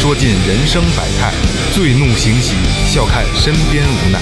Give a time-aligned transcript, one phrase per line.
[0.00, 1.32] 说尽人生百态；
[1.74, 2.54] 醉怒行喜，
[2.86, 4.20] 笑看身边无奈。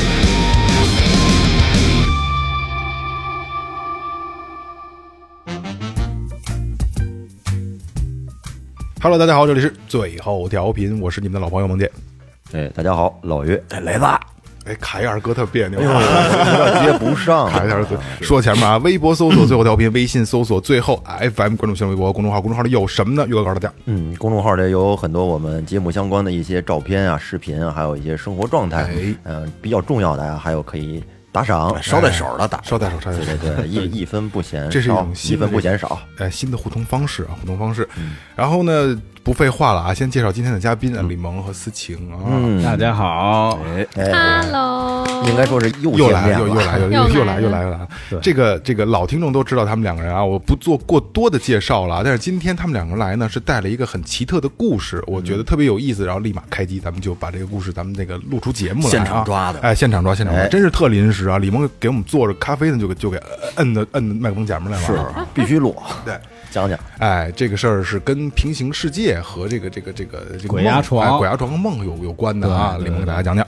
[9.03, 11.93] Hello，大家好，这里是最后调频，我是你们的老朋友萌姐。
[12.53, 14.07] 哎，大家好，老岳，哎，雷子，
[14.67, 17.97] 哎，卡一二哥特别扭，有点接不上， 卡一下哥。
[18.21, 21.03] 说前面啊，微博搜索最后调频，微信搜索最后
[21.35, 23.27] FM，关注新浪微博公众号，公众号里有什么呢？
[23.29, 33.37] 岳哥告诉大家，嗯，公众号里有很多我们节目相关的一些照片啊、视频啊，还有一些生活状态，哎嗯、比较重要的啊，还有可以打赏，捎带手的打，捎带手，捎带手对。
[33.39, 37.89] 对对， 一一分不嫌少，这是一种一分不嫌少，哎，新的互通方式啊，互通方式。
[38.35, 42.15] 然后呢，不废话了啊，先介绍今天的嘉宾啊，李萌和思晴啊。
[42.29, 43.59] 嗯，大家好
[43.97, 47.89] ，，Hello，应该说是又又来了，又来又又来又来又来了。
[48.23, 52.03] 这个这个老听众都知道他们两个人啊，我不做过多的介绍了。
[52.05, 56.07] 但是今天他们两个人来呢，是带了一个很奇特的故事，我觉得特别有意思。
[56.07, 61.39] 然后立马开机，咱们就把这个故事咱们这个录出节目来啊，现场抓的哎，现场抓，现场抓，哎真是特临时啊！
[61.39, 63.21] 李萌给我们做着咖啡呢，就给就给
[63.57, 64.87] 摁的摁的麦克风前面来了。
[64.87, 64.97] 是
[65.35, 65.75] 必须录，
[66.05, 66.15] 对。
[66.49, 72.77] 讲讲，哎，这个事儿是跟平行世界和这个这个这个这个鬼压床哎鬼压床和梦有有关的啊。
[72.79, 73.47] 对对李萌给大家讲讲。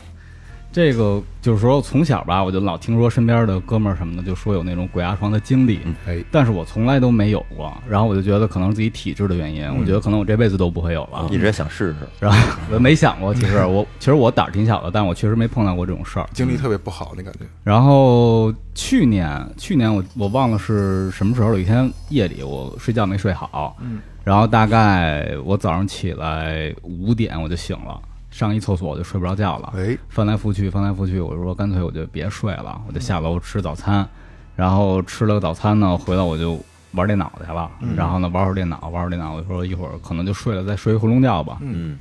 [0.71, 7.73] 这个就是说从小吧，我就老听说身边的哥们儿什么的，就说有那种鬼压床的经历，哎，但是我从来都没有过。
[7.89, 11.27] 然后我就觉得可能是自己体质的原因，我觉得可能我这辈子都不会有了。
[11.33, 12.39] 一直想试试，然后
[12.71, 16.29] 我没想过，其实我其实我胆儿挺小的，但我确实没碰到过这种事儿。
[16.35, 17.41] 经历特别不好，那感觉。
[17.65, 27.99] 然后去年，去年我我忘了是什么时候，有一天夜里我睡觉没睡好，嗯，然后大概我早上起来五点我就醒了，
[28.31, 34.07] 上一厕所我就睡不着觉了，哎，翻来覆去，翻来覆去，我就说干脆我就别睡了，我就下楼吃早餐，
[34.55, 36.61] 然后吃了个早餐呢，回来我就
[36.93, 41.99] 玩电脑去了，然后呢玩会儿电脑，玩会儿电脑，我说一会儿可能就睡了，再睡一回笼觉吧，嗯，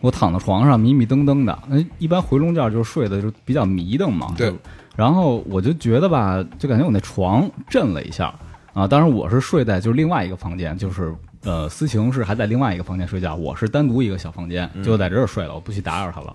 [0.00, 4.32] 我躺在床上迷迷瞪瞪的，那一般回笼觉就是睡的就比较迷瞪嘛。
[4.36, 4.54] 对。
[4.94, 8.32] 然后我就觉得吧，就感觉我那床震了一下
[8.72, 8.86] 啊。
[8.86, 16.34] 当然我是睡在就是另外一个房间，就是呃思晴是还在另外一个房间睡觉，我是单独一个小房间，就在这儿睡了，我不去打扰她了。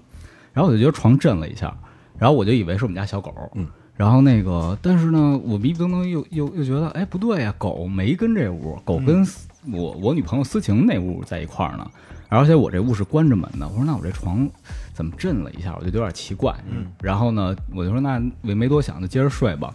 [0.53, 1.75] 然后我就觉得床震了一下，
[2.17, 3.67] 然后我就以为是我们家小狗，嗯。
[3.95, 11.88] 然后那个，但是呢，我迷迷瞪瞪又又又觉得，哎，不对呀、狗没跟这屋，狗跟思我我女朋友思晴那屋在一块儿呢。
[12.27, 14.50] 而且我这屋是关着门的，我说那我这床
[14.94, 16.51] 怎么震了一下，我就有点奇怪。
[16.67, 19.71] 嗯，然后呢，我就说那我也没多想，就接着睡吧。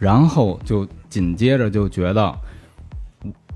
[0.00, 2.34] 然后就紧接着就觉得，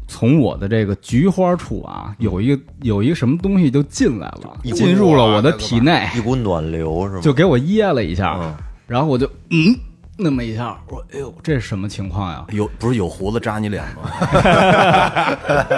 [0.07, 7.21] 从我的这个菊花处啊，有一个有一个什么东西就进来了，进入了我的体内，一股暖流是吗？
[7.23, 8.39] 就给我噎了一下。
[8.41, 8.55] 嗯
[8.87, 9.75] 然后我就嗯
[10.19, 12.45] 那么一下，我说哎呦，这是什么情况呀？
[12.51, 14.11] 有不是有胡子扎你脸吗？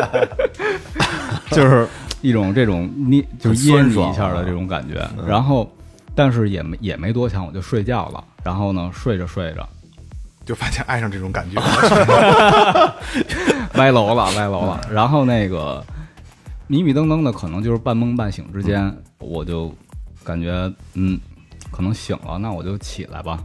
[1.53, 1.87] 就是
[2.21, 5.09] 一种这种捏，就是噎你一下的这种感觉。
[5.25, 5.71] 然后，
[6.17, 8.25] 但是也没也没多想，我就睡觉了。
[8.43, 9.67] 然后呢，睡着睡着，
[10.47, 11.61] 就发现爱上这种感觉。
[13.75, 14.81] 歪楼了，歪楼了。
[14.91, 15.85] 然后那个
[16.69, 19.75] 迷迷瞪瞪的，可能就是半梦半醒之间，我就
[20.25, 21.21] 感觉嗯，
[21.71, 23.39] 可能醒了，那我就起来吧，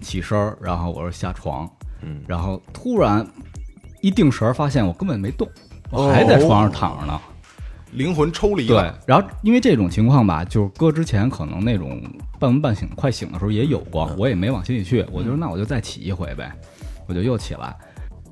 [0.00, 1.68] 起身儿，然后我说下床，
[2.02, 3.26] 嗯，然后突然
[4.02, 5.48] 一定神儿，发现我根本没动，
[5.90, 7.18] 我还在床上躺着呢。
[7.92, 12.02] 灵魂抽离对。，然后因为这种情况吧，就是搁之前可能那种
[12.38, 15.04] 半梦半醒、快醒的时候也有过，我也没往心里去。
[15.10, 16.52] 我就说那我就再起一回呗，
[17.06, 17.76] 我就又起来，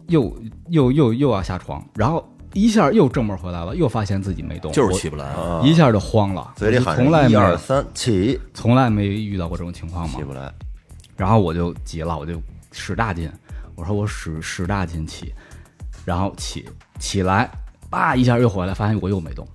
[0.08, 0.36] 又
[0.68, 5.60] 又又又要下床，然后一下又正门回来了，又发现自己没动，就是起不来啊。
[5.64, 10.24] 一下就慌了，嘴里喊从来没一二三起，从来没遇到过这种情况嘛起。
[10.24, 10.52] 不来，
[11.16, 12.40] 然后我就急了，我就
[12.72, 13.30] 使大劲，
[13.74, 15.34] 我说我使使大劲起，
[16.04, 17.50] 然后起起来，
[17.90, 19.46] 叭一下又回来，发现我又没动，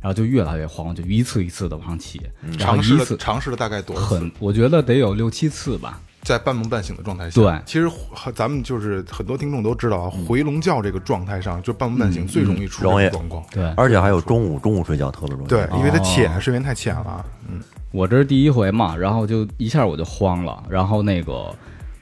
[0.00, 2.20] 然后就越来越慌，就一次一次的往上起，
[2.58, 3.96] 然后尝试一次了尝试了大概多？
[3.96, 6.00] 很，我觉得得有六七次吧。
[6.22, 7.90] 在半梦半醒的状态下，对其实
[8.34, 13.42] 咱们就是很多听众都知道啊，回笼觉这个状态上，就半梦半醒最容易出状况。
[13.50, 17.24] 对，而且还有中午，中午睡觉特别容易，对，因为它哦浅，睡眠太浅了。
[17.48, 17.58] 嗯，
[17.90, 21.50] 我这是第一回嘛，然后就一下我就慌了，然后那个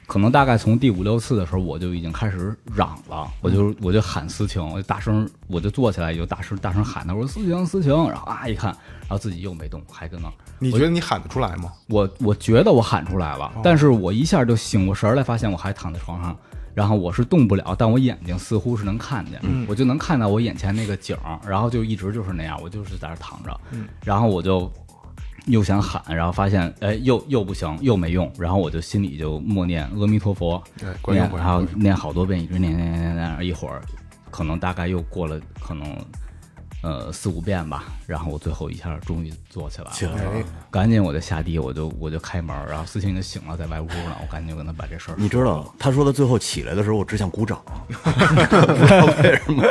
[0.09, 8.71] 可能大概从第五六次的时候，我就已经开始嚷了，我就我就喊思晴，我就大声，我就坐起来，就大声大声喊他，我说思晴思晴，然后啊一看，
[9.01, 10.33] 然后自己又没动，还跟那儿。
[10.57, 11.71] 你觉得你喊得出来吗？
[11.89, 16.35] 我我觉得我喊出来了，但是我一下就醒过神儿来，发现我还躺在床上，
[16.73, 24.71] 然后我是动不了，但我眼睛似乎是能看见，嗯我就能看到我眼前那个景儿，然后就一直就是那样，我就是在那儿躺着，嗯然后我就
[25.49, 31.59] 又想喊，然后发现哎又又不行，又没用，然后我就心里就默念阿弥陀佛，对，念，然后。
[31.75, 33.81] 念好多遍，一直念念念念念，一会儿
[34.29, 35.97] 可能大概又过了可能
[36.83, 49.63] 呃四五遍吧，然后我最后一下终于坐起来了，哎，赶紧我就下地，我就我就开门，然后思晴就醒了，在外屋呢，我赶紧就跟他把这事儿你知道，他说他最后起来的时候，我只想鼓掌，不知道为什么。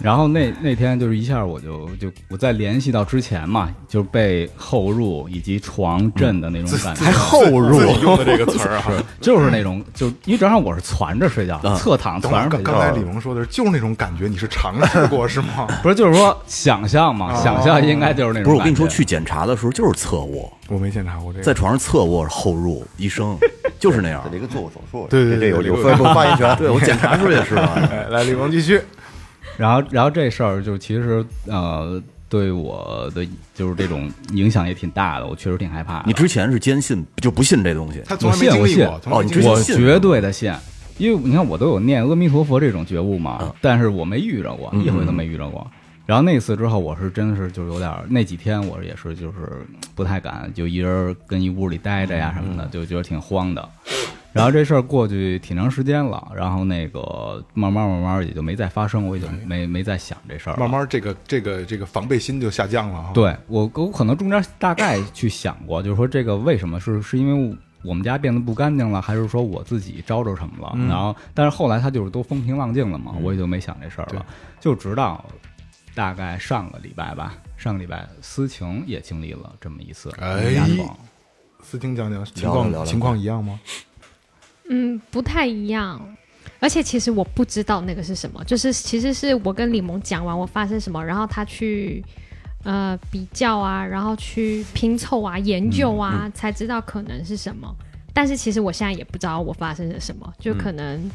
[0.00, 8.84] 然后那那天就是一下我就就我再联系到之前嘛，就是被后入以及床震的那种感觉，还后入用的这个词儿啊。
[9.20, 15.66] 就是那种就因为正好我是攒着睡觉，侧躺等会儿，攒着睡刚刚才，李萌说的是，就是那种感觉，你是尝试过是吗？
[15.82, 21.44] 不是就是说想象嘛，想象应该就是那种不是，我跟你说，去检查的时候就是侧卧，我没检查过这个。
[21.44, 23.36] 在床上侧卧后入，医生
[23.80, 24.38] 就是那样这。
[24.38, 26.54] 个做过手术，对对对这有有发言权。
[26.56, 28.80] 对我检查时候也是来，李萌继续。
[29.56, 36.04] 然后，然后这事儿就其实呃，对我的就是这种影响也挺大的，我确实挺害怕的。
[36.06, 38.02] 你之前是坚信就不信这东西？
[38.06, 40.52] 他从来没经历过，从来没哦你经历过之前信我绝对的信，
[40.98, 45.66] 因为你看我都有念阿弥陀佛这种觉悟嘛，嗯但是我没遇着过，嗯一回都没遇着过。
[46.06, 49.64] 然后那次之后，我是真的是就有点那几天，我也是就是
[49.94, 53.66] 不太敢，就一人跟一屋里待着呀什么的，就觉得挺慌的。
[54.34, 60.58] 然后这事儿过去挺长时间了，然后那个慢慢慢慢也就没再发生，我也就没没再想这事儿了。
[60.58, 70.72] 慢慢这个这个这个防备心就下降了哈。，对我，我可能中间大概去想过，就是说这个为什么是是因为我们家变得不干净了，还是说我自己招着什么了？
[70.74, 74.26] 嗯然后，但是后来他就是都风平浪静了嘛，我也就没想这事儿了。
[74.58, 75.24] 就直到
[75.94, 80.56] 大概上个礼拜吧，上个礼拜思晴也经历了这么一次哎。
[81.62, 83.58] 思晴讲讲情况情况一样吗？
[84.68, 86.00] 嗯，不太一样。
[86.60, 92.02] 而且其实我不知道那个是什么，就是其实是我跟李萌讲完我发生什么，然后他去
[92.62, 97.70] 呃比较啊，然后去拼凑啊、研究啊，才知道可能是什么。
[98.14, 101.10] 但是其实我现在也不知道我发生了什么，就可能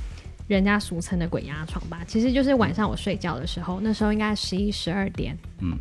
[0.48, 2.02] 人家俗称的鬼压床吧。
[2.06, 5.76] 其实就是晚上我睡觉的时候，那时候应该十一十二点，嗯，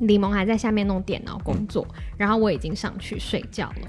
[0.00, 1.84] 李萌还在下面弄电脑工作，
[2.16, 3.88] 然后我已经上去睡觉了。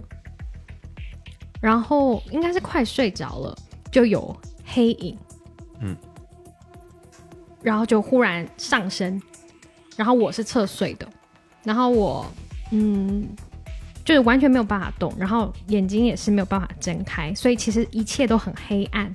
[1.62, 3.58] 然后应该是快睡着了，
[3.92, 5.18] 就有黑影，
[5.80, 5.96] 嗯，
[7.62, 9.22] 然后就忽然上身，
[9.96, 11.08] 然后我是侧睡的，
[11.64, 12.26] 然后我
[12.72, 13.28] 嗯，
[14.06, 19.12] 就是完全没有办法动，然后眼睛也是没有办法睁开，所以其实一切都很黑暗。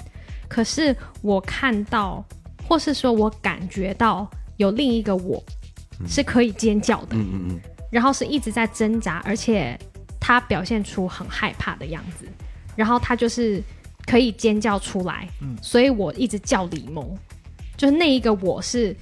[0.49, 2.25] 可是我看到，
[2.69, 5.43] 或是说我感觉到有另一个我
[6.07, 7.61] 是可以尖叫的，嗯嗯嗯，
[7.91, 9.79] 然后是一直在挣扎，而且
[10.25, 12.27] 他表现出很害怕的样子，
[12.77, 13.61] 然后他就是
[14.07, 17.05] 可以尖叫出来，嗯所以我一直叫李萌，
[17.77, 18.95] 就是那一个我是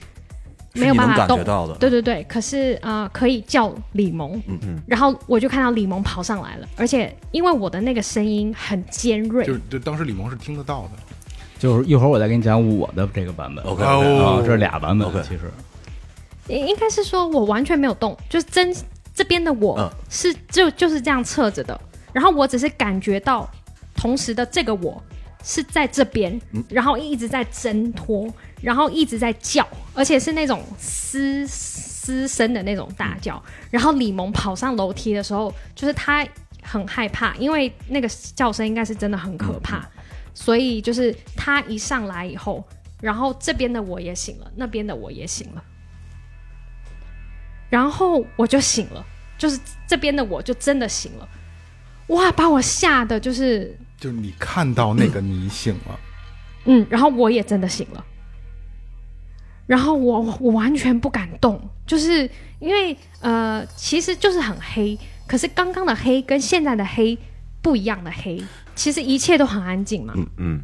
[0.72, 1.74] 没有办法动到的。
[1.74, 10.90] 对对对，可是呃可以叫李萌，嗯嗯然后我就看到李萌跑上来了，而且因为我的那个声音很尖锐，就就当时李萌是听得到的。
[11.58, 13.62] 就是一会儿我再给你讲我的这个版本。
[13.66, 15.42] OK，哦啊，这是俩版本 OK 其实。
[16.48, 18.74] 应应该是说我完全没有动，就是真
[19.20, 21.78] 这边的我嗯是就就是这样侧着的，
[22.10, 23.46] 然后我只是感觉到
[23.94, 25.02] 同时的这个我
[25.44, 33.42] 是在这边，然后一直在挣脱，然后一直在叫，而且是那种嘶嘶声的那种大叫。
[33.70, 36.26] 然后李萌跑上楼梯的时候，就是他
[36.62, 39.86] 很害怕，因为那个叫声应该是真的很可怕，
[40.32, 42.66] 所以就是他一上来以后，
[43.02, 45.62] 然后这边的我也醒了，那边的我也醒了。
[47.70, 49.02] 然后我就醒了，
[49.38, 51.28] 就是这边的我就真的醒了，
[52.08, 56.00] 哇，把我吓得就是，就是你看到那个你醒了，
[56.64, 58.04] 嗯，然后我也真的醒了，
[59.66, 67.16] 然后我我完全不敢动，就是因为呃，其实就是很黑，可是刚刚的黑跟现在的黑
[67.62, 68.42] 不一样的黑，
[68.74, 70.60] 其实一切都很安静嘛，嗯嗯，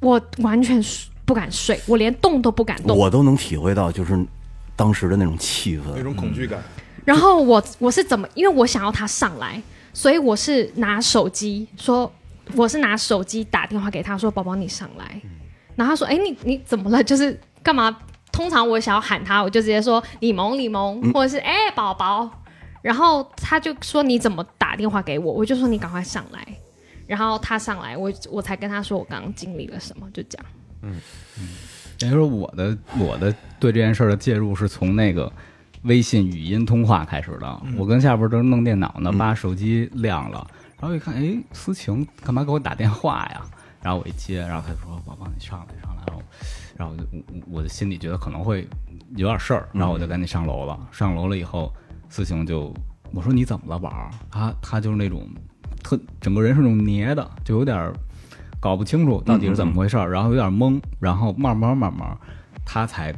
[0.00, 0.80] 我完全
[1.24, 4.14] 不敢睡，我连动都不敢动，我都能体会到，就是
[4.80, 5.82] 当时的那种气氛。
[5.94, 6.58] 那种恐惧感。
[7.04, 8.26] 然后我我是怎么？
[8.34, 12.10] 因为我想要他上来，所以我是拿手机说，
[12.54, 15.20] 我是拿手机打电话给他说：“宝宝，你上来。”
[15.76, 17.04] 然后他说：“哎，你你怎么了？
[17.04, 17.94] 就是干嘛？”
[18.32, 22.30] 通常我想要喊他，我就直接说“李萌，李萌”，或者是“哎，宝宝”。
[22.80, 26.46] 然后他就说：“你怎么打电话给我？”我就说：“你赶快上来。”
[27.06, 30.46] 然后他上来，我我才跟他说我刚刚经历了什么，就这样。
[32.00, 35.30] 等于说我的我的对这件事儿的介入是从那个
[35.82, 37.62] 微信语音通话开始的。
[37.76, 40.46] 我跟下边正弄电脑呢，把手机亮了，
[40.80, 43.42] 然后一看，哎，思晴干嘛给我打电话呀？
[43.82, 46.22] 然后我一接，然后他就说：“我帮你上来，上来。”然后，
[46.76, 48.66] 然后我就我我的心里觉得可能会
[49.16, 50.78] 有点事儿，然后我就赶紧上楼了。
[50.90, 51.72] 上楼了以后，
[52.08, 52.74] 思晴就
[53.12, 54.10] 我说你怎么了，宝儿？
[54.30, 55.26] 他他就是那种
[55.82, 57.94] 特整个人是那种捏的，就有点儿
[58.60, 62.16] 搞不清楚到底是怎么回事儿，然后有点懵，然后慢慢慢慢，
[62.64, 63.12] 他才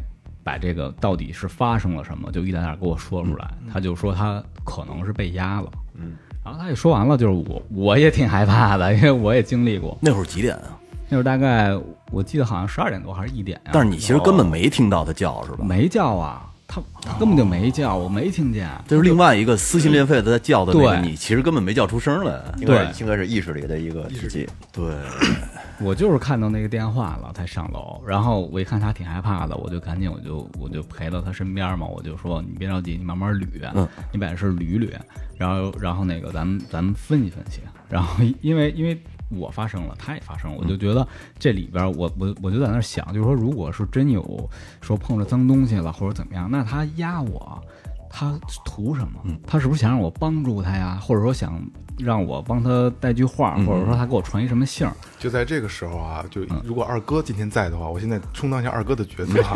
[0.44, 3.50] 把这个到底是发生了什么，就一点点给我说出来。
[3.72, 6.12] 他就说他可能是被压了，嗯，
[6.44, 9.98] 然后他也说完了，就是我我也挺害怕的，因为我也经历过。
[10.00, 10.78] 那会儿几点啊？
[11.08, 11.78] 那会儿大概
[12.10, 15.64] 我记得好像十二点多还是一点呀、但是你其实根本没听到他叫，是吧？
[15.64, 18.70] 没叫啊，他他根本就没叫，我没听见。
[18.88, 21.02] 就是另外一个撕心裂肺的在叫的那个，对。
[21.02, 22.40] 你其实根本没叫出声来。
[22.58, 22.88] 对。
[22.98, 24.84] 应该是意识里的一个自己，对，
[25.80, 33.86] 我就是看到那个电话了才上楼，然后我一看他挺害怕的，我就赶紧我就我就陪到他身边嘛，我就说你别着急，你慢慢捋，嗯。
[34.12, 34.90] 你把这事儿捋捋，
[35.36, 38.98] 然后然后那个咱们咱们分析分析，然后因为因为
[39.36, 41.06] 我发生了，他也发生了，我就觉得
[41.38, 47.62] 这里边我我我就在那儿想，就是说如果是真有说碰着脏东西了或者怎么样，那他压我。
[48.14, 49.20] 他图什么？
[49.46, 50.98] 他是不是想让我帮助他呀？
[51.00, 51.58] 或者说想
[51.96, 54.92] 让我帮他带句话，或者说他给我传一什么信儿？
[55.18, 59.54] 就在这个时候啊，就嗯如果二哥今天在的话，我现在充当一下二哥的角色哈。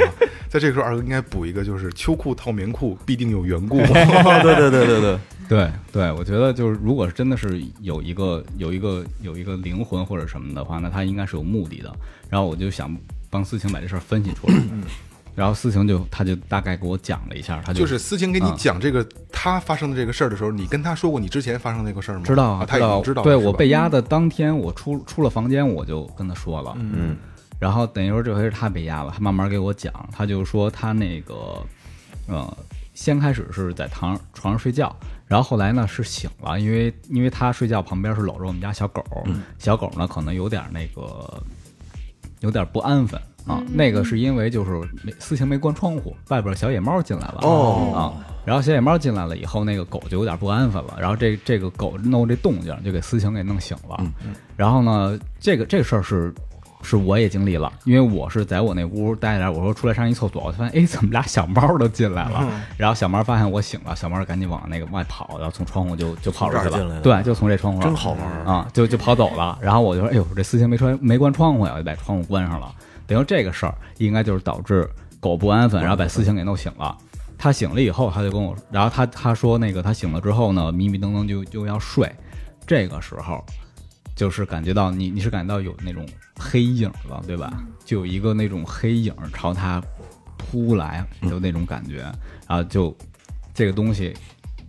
[0.48, 3.76] 在这个时候，二哥应该补一个，就是秋裤套棉裤必定有缘故。
[3.84, 11.94] 对对对对对，对对，我觉得就是，如果真的是有一个有一个有一个灵魂或者什么的话，那他应该是有目的的。
[12.28, 12.94] 然后我就想
[13.30, 14.54] 帮思晴把这事儿分析出来，
[15.34, 22.24] 然后思晴就他就大概给我讲了一下，他就就是思晴给你嗯讲这个他发生的这个事儿的时候，你跟他说过你之前发生那个事儿吗？
[22.24, 23.24] 知道啊，他已经知道了。
[23.24, 27.16] 对我被压的当天，我出出了房间，我就跟他说了，嗯，
[27.60, 31.34] 然后等于说这回是他被压了，他慢慢给我讲，他就说他那个，
[32.26, 32.56] 呃，
[32.96, 39.04] 先开始是在床床上睡觉，然后后来呢是醒了，因为因为他睡觉旁边是搂着我们家小狗，
[39.58, 41.40] 小狗呢可能有点那个
[42.40, 44.70] 有点不安分啊，那个是因为就是
[45.02, 47.92] 没思晴没关窗户，外边小野猫进来了哦。
[47.94, 48.00] 啊，
[48.46, 54.02] 然后小野猫进来了以后，那个狗就有点不安分了，然后这这个狗弄这动静就给思晴给弄醒了，
[54.56, 56.34] 然后呢，这个这个事儿是
[56.82, 62.48] 是我也经历了，因为我是在我那屋待着，我说出来上一厕所，我发现哎，怎么俩小猫都进来了？
[62.76, 69.58] 然后小猫发现我醒了，小猫赶紧往那个外跑，然后从窗户就就跑出去从这儿进来的对，就从这窗户真好玩儿啊，就就跑走了。
[69.60, 72.72] 然后我就说，哎呦，这思晴没穿没关窗户呀，我就把窗户关上了。
[73.06, 76.96] 等于这个事儿应该就是导致狗不安分，然后把思晴给弄醒了。
[77.38, 82.10] 他醒了以后，他就跟我，然后他他说那个他醒了之后呢，迷迷瞪瞪就就要睡，
[82.66, 83.44] 这个时候
[84.14, 86.04] 就是感觉到你你是感觉到有那种
[86.38, 87.64] 黑影了，对吧？
[87.84, 89.82] 就有一个那种黑影朝他
[90.36, 91.98] 扑来，就那种感觉，
[92.48, 92.96] 然后就
[93.54, 94.14] 这个东西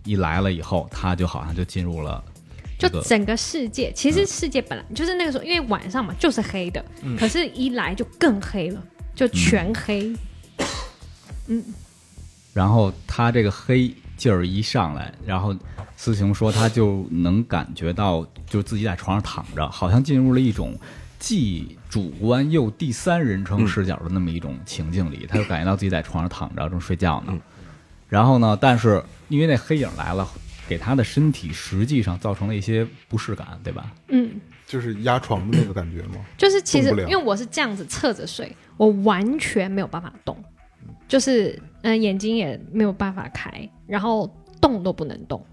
[0.04, 2.22] 一来了以后，他就好像就进入了
[2.78, 6.84] 就整个世界，其实世界本来就是那个时候，因为晚上嘛就是黑的，
[7.18, 8.82] 可是一来就更黑了，
[9.14, 10.14] 就全黑。
[11.48, 11.62] 嗯。
[12.54, 15.54] 然后他这个黑劲儿一上来，然后
[15.96, 20.76] 思晴说他就能感觉到，就自己在床上躺着，好像进入了一种
[21.18, 27.36] 既主观又第三人称视角的那么一种情境里，他就感觉到自己在床上躺着正睡觉呢。
[28.08, 30.26] 然后呢，但是因为那黑影来了，
[30.68, 33.92] 给他的身体实际上造成了一些不适感，对吧？
[34.08, 36.24] 嗯，就是压床的那个感觉吗？
[36.36, 40.36] 就是其实动不了因为我是这样子侧着睡，我完全没有办法动，
[41.06, 41.50] 就是
[41.82, 45.44] 嗯、呃眼睛也没有办法开，然后动都不能动。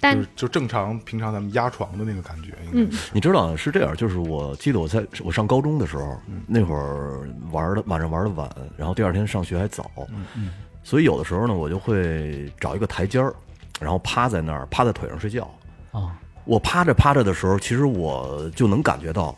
[0.00, 2.54] 就是就正常平常咱们压床的那个感觉。
[2.72, 9.90] 嗯应该你知道是这样，就是我记得我在我上高中的时候，那会儿玩的晚上玩的晚，然后第二天上学还早，
[10.34, 10.50] 嗯
[10.82, 13.34] 所以有的时候呢，我就会找一个台阶儿，
[13.78, 15.48] 然后趴在那儿，趴在腿上睡觉。
[15.90, 16.10] 哦，
[16.44, 19.36] 我趴着趴着的时候，其实我就能感觉到，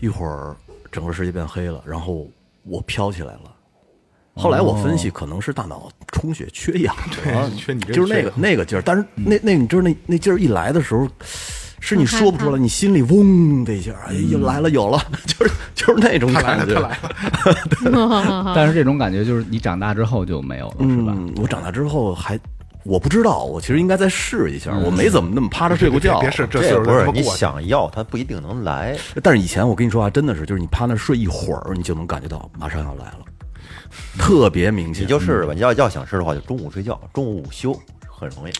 [0.00, 0.56] 一会儿
[0.90, 2.26] 整个世界变黑了，然后
[2.62, 3.53] 我飘起来了。
[4.34, 8.82] 后来我分析，可能是大脑充血缺氧，对缺你这就是那个那个劲儿。
[8.82, 11.08] 但是那那你知道那那劲儿一来的时候，
[11.80, 16.74] 是你说不出来，你心里嗡的一下，哎呀来了有了， 就是就是那种感觉。
[18.54, 21.14] 但是这种感觉就是你长大之后就没有了，是吧？
[21.16, 22.38] 嗯，我长大之后还
[22.84, 24.76] 我不知道，我其实应该再试一下。
[24.76, 28.96] 我没怎么那么趴着睡过觉，别试这这岁数不是你想要，它不一定能来。
[29.22, 33.20] 但是以前我跟你说啊，真的是，就是你趴那睡一会儿，你就能感觉到马上要来了，
[34.18, 35.04] 特别明显。
[35.04, 37.72] 你就试试吧，你要要想吃的话，就中午睡觉，中午午休
[38.08, 38.52] 很容易。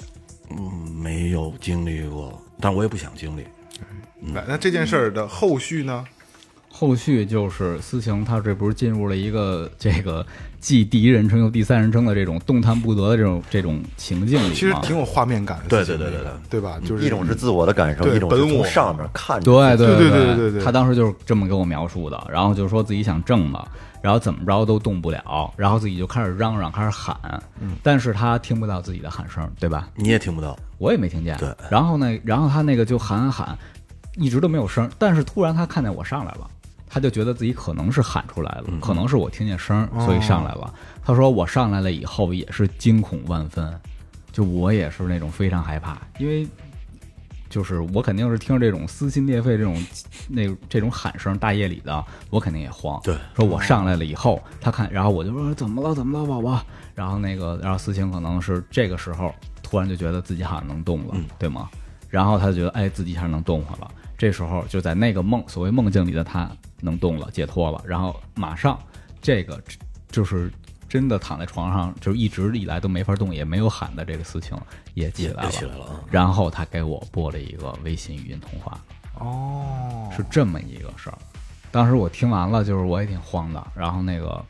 [0.51, 3.45] 嗯没有经历过，但是我也不想经历。
[4.21, 6.05] 嗯，那这件事儿的后续呢？
[6.77, 10.27] 后续就是思晴，他这不是进入了一个这个
[10.59, 15.65] 既第一人称又第三人称的这种动弹不得的这种这种情境里其实挺有画面感的。
[15.69, 16.81] 对对对对对，对吧？
[16.85, 19.45] 就是一种是自我的感受，一种是从上面看着。
[19.45, 23.65] 对对对对对，他当时就是这么给我描述的，然后就说自己想挣嘛，
[24.03, 27.17] 然后怎么着都动不了，然后自己就开始嚷嚷，开始喊，
[27.61, 29.89] 嗯，但是他听不到自己的喊声，对吧？
[29.95, 31.37] 你也听不到，我也没听见。
[31.39, 33.57] 对，然后呢，然后他那个就喊喊，
[34.17, 36.51] 一直都没有声，但是突然他看见我上来了。
[36.95, 40.73] 他就觉得自己可能是喊出来了，可能是我听见声儿，所以上来了。
[41.05, 43.77] 他说我上来了以后也是惊恐万分，
[44.31, 46.47] 就我也是那种非常害怕，因为
[47.51, 49.85] 就是我肯定是听着这种撕心裂肺这种
[50.29, 53.01] 那这种喊声，大夜里的，我肯定也慌。
[53.03, 56.65] 对，说我上来了以后，他看，然后我就说怎么了，怎么了，宝宝？
[56.95, 59.35] 然后那个，然后思晴可能是这个时候
[59.65, 61.69] 突然就觉得自己好像能动了，对吗？
[62.09, 63.91] 然后他就觉得，哎，自己一下能动活了。
[64.17, 66.49] 这时候就在那个梦所谓梦境里的他
[66.85, 68.79] 能动了，解脱了，然后马上
[69.23, 69.61] 这个
[70.09, 70.53] 就是
[70.89, 74.57] 真的躺在床上，就是一直以来都没法动，也没有喊的这个事情
[74.95, 78.79] 也起来了，起来了啊然后他给我拨了一个微信语音通话，
[79.19, 81.19] 哦，是这么一个事儿。
[81.73, 84.45] 当时我听完了，就是我也挺慌的，然后那个，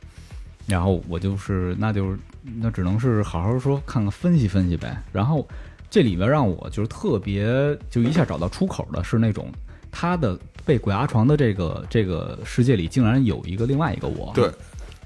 [0.67, 4.95] 然后我就是那就是那只能是好好说，看看分析分析呗。
[5.11, 5.49] 然后
[5.89, 7.47] 这里边让我就是特别
[7.89, 9.51] 就一下找到出口的是那种
[9.95, 10.37] 他的
[10.67, 14.33] 被鬼压床的这个这个世界里竟然有一个另外一个我。
[14.35, 14.51] 对，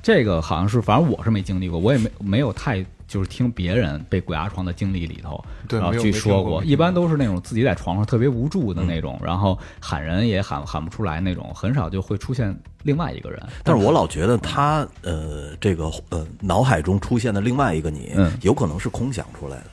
[0.03, 12.55] 这个好像是反正我是没经历过，我也没没有太就是听别人被鬼压床的经历里头，然后对没有没听据说过，一般都是那种自己在床上特别无助的那种，然后喊人也喊喊不出来那种，很少就会出现
[12.85, 13.43] 另外一个人。
[13.63, 19.65] 但是我老觉得他呃，这个呃，脑海中出现的另外一个你，嗯有可能是空想出来的。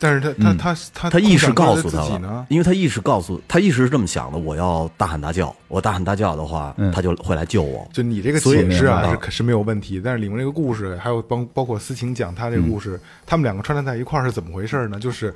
[0.00, 2.46] 但是他他他他他意识告诉他他了。
[2.48, 7.86] 因为他意识告诉他意识是这么想的：我要大喊大叫，我大喊大叫的话，嗯他就会来救我。
[7.92, 14.98] 就你这个解释啊是可是没有问题，但是里面这个故事还有包包括思晴讲他这个故事，他们两个穿插在一块儿是怎么回事呢？
[14.98, 15.34] 就是，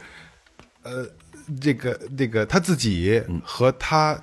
[0.83, 1.07] 呃，
[1.61, 4.19] 这个这个他自己和他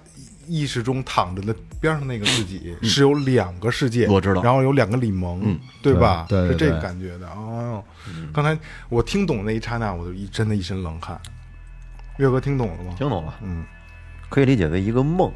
[0.47, 6.25] 意识中躺着的边上那个自己是有两个世界，我知道然后有两个李萌，对吧？
[6.29, 7.27] 对对对是这个感觉的。
[7.29, 7.83] 哦，
[8.33, 8.57] 刚才
[8.89, 11.19] 我听懂那一刹那，我就一真的一身冷汗。
[12.17, 12.93] 岳哥听懂了吗？
[12.97, 13.65] 听懂了，嗯，
[14.29, 15.31] 可以理解为一个梦。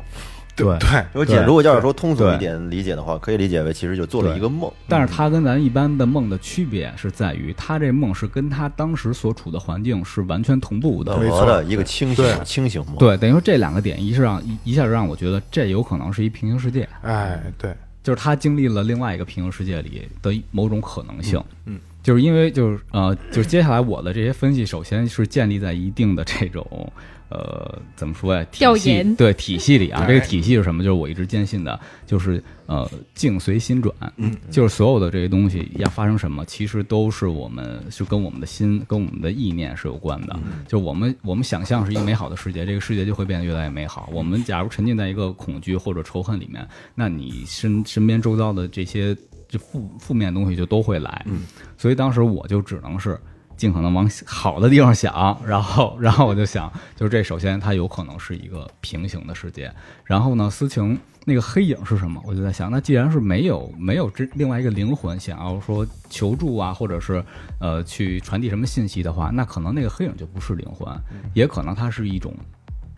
[0.56, 4.72] 对对，我解，对如果要是说通俗一点理解的话，可以理解为其实就做了一个梦。
[4.88, 11.18] 但是他跟咱一般的梦的区别是在于，他这梦是跟他当时所处的环境是完全同步的。
[11.18, 12.96] 没错和的一个清醒对清醒梦。
[12.98, 21.42] 对，等于说这两个点一是让一一下就让我觉得这有可能是一平行世界，哎，对，就是他经历了另外一个平行世界里的某种可能性。
[21.66, 26.94] 嗯，就是因为就是呃，就是接下来我的这些分析，首先是建立在一定的这种
[27.30, 28.44] 呃怎么说呀？
[28.44, 30.84] 体系调研对体系里啊，哎这个体系是什么？
[30.84, 33.92] 就是我一直坚信的，就是呃境随心转。
[34.18, 40.40] 嗯，就是所有的这些东西要发生什么，其实都是我们是跟我们的心、跟我们的意念是有关的。
[40.68, 44.08] 就我们我们想象是一个美好的世界，这个世界就会变得越来越美好。
[44.14, 49.18] 我们假如沉浸在一个恐惧或者仇恨里面，那你身身边周遭的这些
[49.56, 51.26] 这负负面的东西就都会来。
[51.26, 51.44] 嗯，
[51.78, 53.20] 所以当时我就只能是。
[53.58, 59.72] 尽可能往好的地方想，然后，然后我就想，就是这首先它有可能是一个平行的世界，
[60.04, 62.22] 然后呢，思晴那个黑影是什么？
[62.26, 67.24] 我就在想，那既然是没有没有这另外一个灵魂想要说求助啊，或者是
[67.62, 70.94] 呃去传递什么信息的话，那可能那个黑影就不是灵魂，
[71.34, 72.36] 也可能它是一种，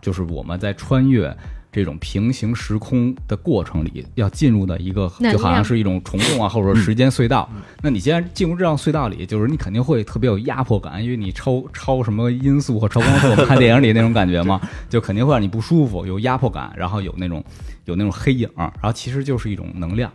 [0.02, 1.32] 就是我们在穿越
[1.70, 7.48] 这种平行时空的过程里，要进入的一个就好像是一种虫洞啊， 或者说时间隧道。
[7.82, 17.44] 那你既然进入这样隧道里，就是你肯定会特别有压迫感，因为你超超什么音速或超光速，我们看电影里那种感觉嘛， 就肯定会让你不舒服，有压迫感，然后有那种
[17.84, 20.10] 有那种黑影，然后其实就是一种能量。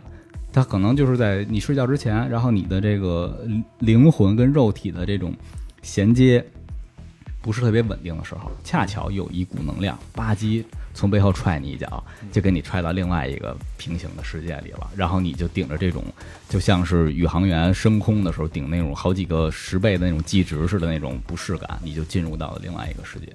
[0.52, 3.44] 它可能就是在你睡觉之前，然后你的这个
[3.80, 5.34] 灵魂跟肉体的这种
[5.82, 6.44] 衔接
[7.42, 10.62] 不是特别稳定的时候，恰巧有一股能量吧唧
[10.94, 12.02] 从背后踹你一脚，
[12.32, 14.88] 就给你踹到另外一个平行的世界里了。
[14.96, 16.02] 然后你就顶着这种，
[16.48, 23.26] 就像是宇航员升空的时候顶那种好几个十倍的那种计值似的那种不适感，你就进入到了另外一个世界。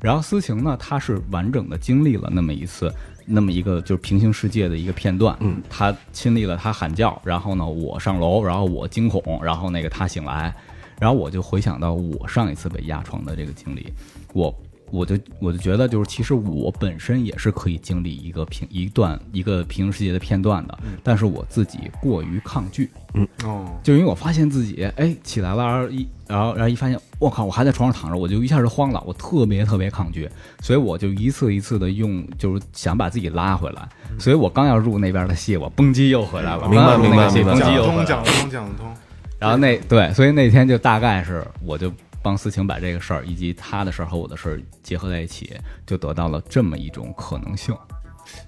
[0.00, 2.92] 然后思晴呢，她是完整的经历了那么一次，
[3.24, 5.36] 那么一个就是平行世界的一个片段。
[5.40, 10.54] 嗯，她亲历了她喊叫，然后呢，我上楼，然后我惊恐，然后那个她醒来，
[11.00, 13.90] 然后我就回想到我上一次被压床的这个经历，
[14.34, 14.54] 我
[14.90, 23.26] 我就我就觉得，就是其实我本身也是可以经历一个平一段一个平行世界的片段的，但是我自己过于抗拒，嗯。
[23.44, 30.28] 哦，就因为我发现自己哎起来了，然后一然后然后一发现我靠，我还在床上躺着，我就一下就慌了，我特别特别抗拒，
[30.60, 33.88] 所以我就一次一次的用，就是想把自己拉回来。
[34.18, 38.94] 所以我刚要入那边的戏，我蹦极又回来了，明白刚要入那个戏明白讲得通，蹦极又回来了讲得通，讲得通。
[39.38, 41.92] 然后那对，所以那天就大概是我就
[42.26, 47.72] 帮思晴把这个事儿以及他的事儿和我的事儿结合在一起，就得到了这么一种可能性。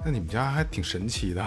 [0.04, 1.46] 那你们家还挺神奇的，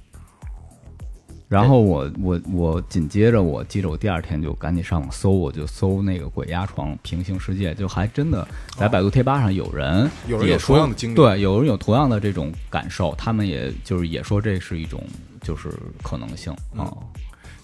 [1.48, 15.02] 然后我我我紧接着我记着我第二天就赶紧上网搜，我就搜那个鬼压床平行世界，就还真的在百度贴吧上有人有人有也说同样的经历对，有人有同样的这种感受，他们也就是也说这是一种
[15.40, 15.70] 就是
[16.02, 16.92] 可能性啊。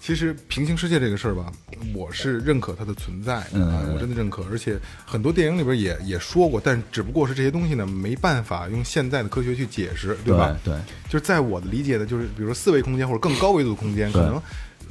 [0.08, 1.52] 其实平行世界这个事儿吧，
[1.94, 4.42] 我是认可它的存在啊我真的认可。
[4.50, 10.58] 而且很多电影里边也也说过，但只不过是这些东西呢，没办法用现在的科学去解释，对吧？
[10.64, 10.74] 对，
[11.10, 14.40] 就是在我的理解呢，就是比如说四维空间或者更高维度的空间，可能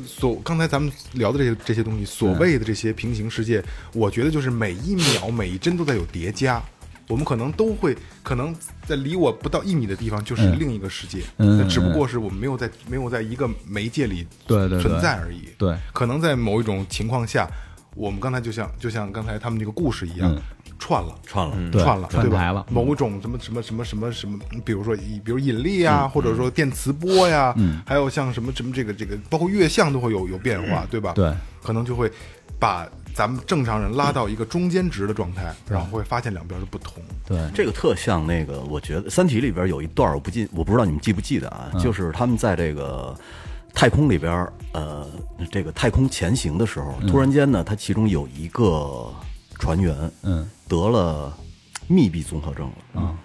[0.06, 6.64] 所刚才咱们聊的这些这些东西，所谓的这些平行世界，我觉得就是每一秒每一帧都在有叠加。
[7.08, 15.50] 我们可能都会，可能在离我不到一米的地方就是另一个世界，嗯那只不过是我们没有在没有在一个媒介里对对对存在而已。
[15.58, 17.50] 对可能在某一种情况下，
[17.96, 20.42] 我们刚才就像就像刚才他们那个故事一样，嗯。
[20.80, 21.16] 串了。
[21.26, 22.30] 串了，串了，对吧？
[22.30, 22.64] 串台了。
[22.70, 22.74] 嗯。
[22.76, 27.82] 某种什么什么什么什么什么，比如说以比如引力啊，或者说电磁波呀，嗯。
[27.84, 31.14] 还有像什么什么这个这个，包括月相都会有有变化，对吧？
[31.14, 32.12] 对，可能就会
[32.60, 37.02] 把咱们正常人拉到一个中间值的状态，然后会发现两边的不同。
[37.26, 41.72] 对，这个特像那个，我觉得《三体》里边有一段，我不记，我不知道你们记不记得啊？
[41.80, 43.18] 就是他们在这个
[43.74, 45.04] 太空里边，呃，
[45.52, 49.12] 这个太空前行的时候，突然间呢，他其中有一个
[49.58, 51.36] 船员，嗯，得了
[51.88, 53.18] 密闭综合症了啊，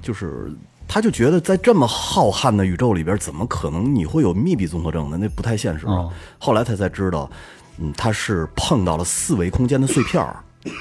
[0.00, 0.52] 就是。
[0.88, 5.16] 他就觉得在这么浩瀚的宇宙里边，怎么可能你会有密闭综合症呢？
[5.18, 5.86] 那不太现实。
[5.86, 7.30] 哦后来他才知道，
[7.78, 10.36] 嗯，他是碰到了四维空间的碎片儿。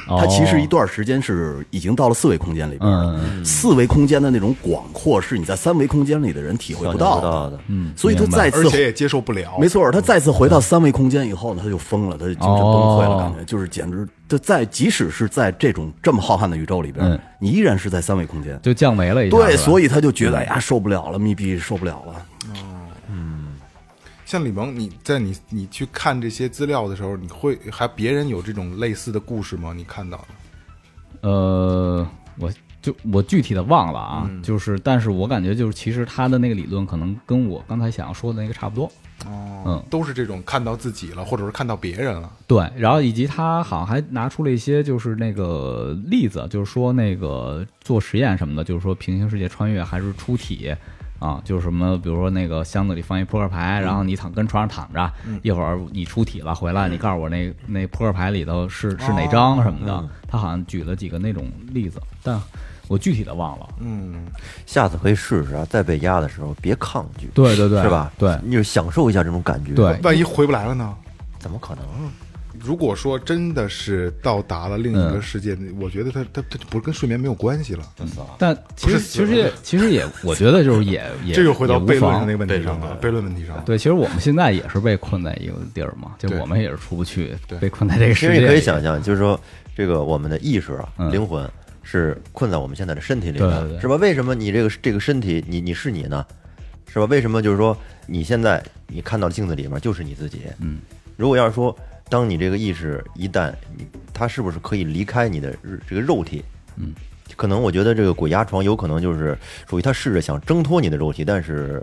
[0.08, 3.20] 哦他其实一段时间是已经到了四维空间里边了。
[3.20, 18.60] 嗯四维空间的那种广阔，是你在三维空间里的人体会不到的嗯，所以他再次而且也接受不了，没错，他再次回到三维空间以后呢，他就疯了，他就精神崩溃了，哦感觉就是简直，就在即使是在这种这么浩瀚的宇宙里边嗯，你依然是在三维空间。
[18.62, 19.36] 就降维了一下。
[19.36, 22.14] 对，所以他就觉得哎呀受不了了，密闭受不了了。
[24.32, 29.74] 像李萌，你在你你去看这些资料的时候，你会还别人有这种类似的故事吗？
[29.76, 31.28] 你看到的？
[31.28, 32.50] 呃，我
[32.82, 38.90] 就我具体的忘了啊，嗯就是，但是我感觉就是，其实他的那个理论可能跟我刚才想要说的那个差不多。
[39.26, 42.32] 哦，嗯都是这种看到自己了，或者是看到别人了。
[42.48, 50.74] 对，然后以及他好像还拿出了一些就是那个例子，就是说那个做实验什么的，就是说平行世界穿越还是出体
[51.22, 62.42] 啊，就是什么，比如说那个箱子里放一扑克牌，然后你躺跟床上躺着，一会儿你出体了回来，你告诉我那那扑克牌里头是是哪张什么的，他好像举了几个那种例子，但
[62.88, 63.70] 我具体的忘了。
[63.80, 64.26] 嗯，
[64.66, 68.12] 下次可以试试啊，在被压的时候别抗拒，对对对，是吧？
[68.18, 69.74] 对你就享受一下这种感觉。
[69.74, 70.94] 对，万一回不来了呢？
[71.38, 71.86] 怎么可能？
[72.64, 77.84] 如果说真的是到达了另一个世界，我觉得它它它不是跟睡眠没有关系了。
[78.38, 83.64] 但其实其实也其实也，我觉得就是也 也这又回到悖论上那个问题上了，悖论问题上了。
[83.66, 88.48] 对，其实我们现在也是被困在一个地儿嘛，就我们也是出不去对，被困在这个其实你世界里。
[88.48, 89.40] 可以想象，就是说，
[89.76, 91.50] 这个我们的意识啊，嗯灵魂
[91.84, 93.96] 是困在我们现在的身体里的，对对对是吧？
[93.96, 96.24] 为什么你这个这个身体，你你是你呢？
[96.94, 97.06] 是吧？
[97.06, 100.42] 为什么就是说你现在你看到镜子里面就是你自己？
[100.60, 100.80] 嗯，
[101.16, 101.76] 如果要是说，
[102.12, 103.54] 当你这个意识一旦
[104.14, 105.56] 它是不是可以离开你的
[105.88, 106.44] 这个肉体？
[106.76, 106.94] 嗯，
[107.38, 109.38] 可能我觉得这个鬼压床有可能就是
[109.70, 111.82] 属于他试着想挣脱你的肉体，但是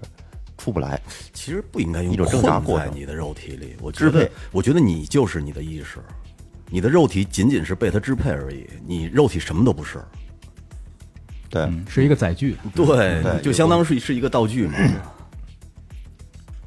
[0.58, 1.00] 出不来。
[1.32, 5.98] 其实不应该用一种挣扎过程在你的肉体里，我支配，我觉得你就是你的意识，
[6.68, 9.98] 你的肉体仅仅是被它支配而已，你肉体什么都不是。
[11.48, 12.54] 对，嗯是一个载具。
[12.74, 14.74] 对对就相当是是一个道具嘛。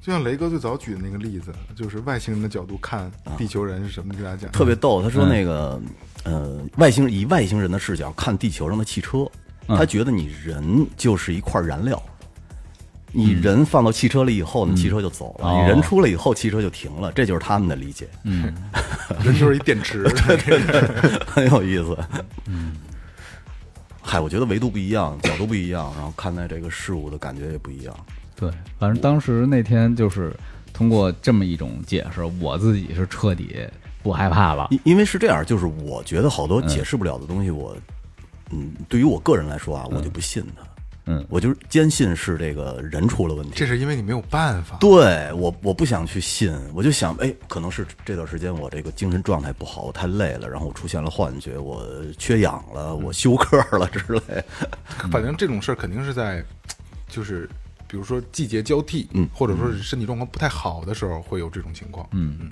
[0.01, 4.51] 就像雷哥最早举的那个例子，就是外星人的角度看地球人是什么，给大家讲。
[4.51, 4.99] 特别逗。
[5.01, 5.79] 他说那个，
[6.23, 9.29] 呃，外星以外星人的视角看地球上的汽车，
[9.67, 12.01] 他觉得你人就是一块燃料。
[13.13, 17.11] 你人放到汽车里以后呢，汽车就走了；哦你人出来以后，汽车就停了。
[17.11, 18.51] 这就是他们的理解，嗯，
[19.23, 20.07] 人就是一电池，
[21.27, 21.95] 很有意思。
[22.47, 22.77] 嗯，
[24.01, 27.93] 嗨，我觉得维度不一样，角度不一样，然后看待这个事物的感觉也不一样。
[28.41, 28.49] 对，
[28.79, 30.35] 反正当时那天就是
[30.73, 33.55] 通过这么一种解释，我自己是彻底
[34.01, 34.67] 不害怕了。
[34.71, 37.77] 因因为是这样，就是我觉得好多解释不了的东西，我
[38.49, 40.63] 嗯，对于我个人来说啊，我就不信他。
[41.05, 43.53] 嗯，我就是坚信是这个人出了问题。
[43.55, 44.77] 这是因为你没有办法。
[44.79, 51.83] 对我，我不想去信，我就想，哎，可能是这段时间我这个精神状态不好，我太累了，然后我出现了幻觉，我
[52.19, 54.43] 缺氧了，我休克了之类。
[55.11, 56.43] 反正这种事儿肯定是在，
[57.09, 57.49] 就是
[57.91, 62.49] 比如说季节交替，嗯，或者说是身体状况不太好的时候会有这种情况，嗯嗯。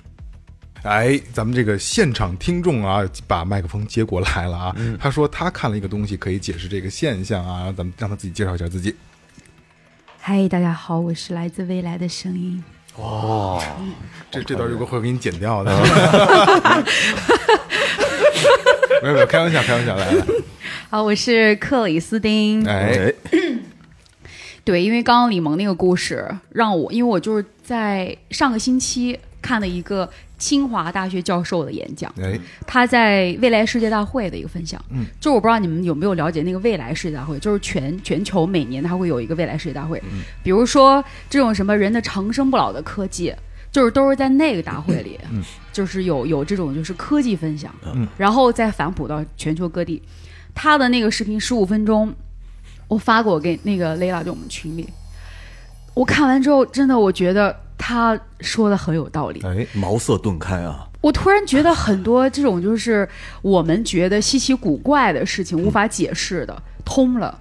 [0.82, 4.76] 哎，咱们这个现场听众啊，把麦克风接过来了啊。
[5.00, 7.72] 他说他看了一个东西，可以解释这个现象啊。
[7.74, 8.94] 咱们让他自己介绍一下自己。
[10.18, 12.62] 嗨，大家好，我是来自未来的声音。
[12.96, 13.62] 哦，
[14.30, 15.72] 这这段如果会给你剪掉的。
[19.02, 20.22] 没有没有，开玩笑，开玩笑，来来。
[20.90, 22.68] 好，我是克里斯汀。
[22.68, 23.10] 哎，
[24.70, 30.08] 对，因为刚刚李萌那个故事让我，因为我就是在上个星期看了一个。
[30.40, 32.10] 清华大学教授的演讲，
[32.66, 40.02] 他在未来世界大会的一个分享，嗯，就我不知道你们有没有了解那个未来世界大会，就是全全球每年它会有一个未来世界大会，
[40.42, 43.34] 比如说这种什么人的长生不老的科技，
[43.70, 45.42] 就是都是在那个大会里，嗯，
[45.74, 50.02] 就是有有这种就是科技分享，嗯，然后再反哺到全球各地。
[50.54, 52.10] 他的那个视频十五分钟，
[52.90, 54.86] 我发过给那个雷拉，就我们群里，
[55.94, 57.56] 我看完之后，真的我觉得。
[57.82, 60.86] 他说的很有道理，哎，茅塞顿开啊！
[61.00, 63.08] 我突然觉得很多这种就是
[63.40, 67.40] 我们觉得稀奇古怪的事情无法解释的通了，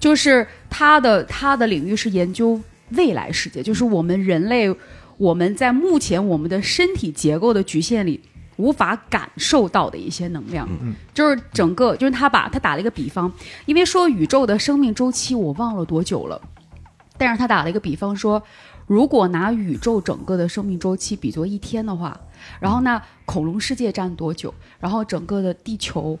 [0.00, 2.58] 就是他的他的领域是研究
[2.92, 4.74] 未来世界，就是我们人类
[5.18, 8.22] 我们在目前我们的身体结构的局限里
[8.56, 10.68] 无法感受到的一些能量，
[11.12, 13.32] 就是整个就是他把他打了一个比方，
[13.66, 16.40] 因为说宇宙的生命周期我忘了多久了，
[17.16, 18.42] 但是他打了一个比方说。
[18.86, 22.14] 如果拿宇宙整个的生命周期比作一天的话，
[22.60, 24.52] 然后那恐龙世界占多久？
[24.78, 26.18] 然后整个的地球，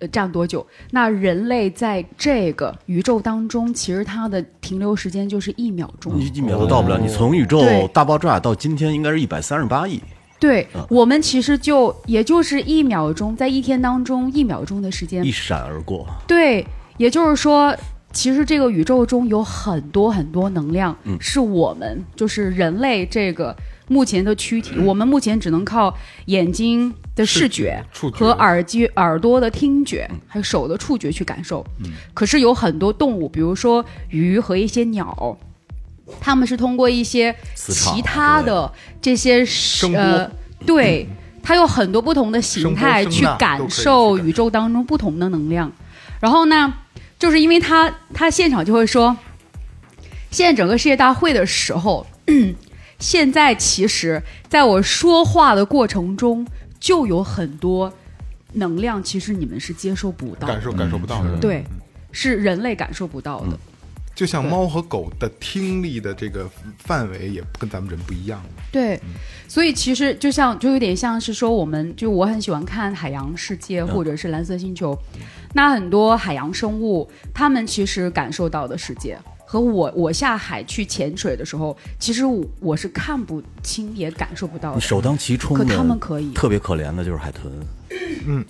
[0.00, 0.66] 呃，占多久？
[0.90, 6.98] 那人类在这个宇宙当中，其实它的停留时间就是一秒钟，一秒都到不了。
[6.98, 7.62] 你从宇宙
[7.94, 10.02] 大爆炸到今天，应该是一百三十八亿。
[10.40, 16.04] 对我们其实就也就是一秒钟，在一天当中一秒钟的时间一闪而过。
[16.26, 17.76] 对，也就是说。
[18.12, 23.54] 其实这个宇宙中有很多很多能量，是我们就是人类这个
[23.86, 27.80] 目前的躯体，我们目前只能靠眼睛的视觉
[28.12, 31.64] 和耳机耳朵的听觉，还有手的触觉去感受。
[32.12, 35.38] 可是有很多动物，比如说鱼和一些鸟，
[36.20, 39.44] 它们是通过一些其他的这些
[39.94, 40.30] 呃，
[40.66, 41.06] 对，
[41.42, 45.70] 它有很多不同的形态去感受宇宙当中不同的能量。
[46.20, 46.74] 然后呢？
[47.18, 49.14] 就是因为他，他现场就会说，
[50.30, 52.06] 现在整个世界大会的时候，
[52.98, 56.46] 现在其实在我说话的过程中，
[56.78, 57.92] 就有很多
[58.54, 61.36] 能量，其实你们是接收不到、感受感受不到的。
[61.36, 61.62] 对，
[62.10, 63.58] 是人类感受不到的。
[64.20, 68.38] 就像猫和狗的听力的这个范围也跟咱们人不一样。
[68.70, 69.00] 对，
[69.48, 74.92] 所以其实就像就有点像是说，我们就我很喜欢看《海洋世界》或者是《蓝色星球》，
[75.54, 82.26] 那很多海洋生物，他们其实感受到的世界和我我下海去潜水的时候，其实
[82.60, 84.80] 我是看不清也感受不到的。
[84.82, 86.30] 首当其冲，可他们可以。
[86.34, 87.50] 特别可怜的就是海豚。
[88.26, 88.44] 嗯。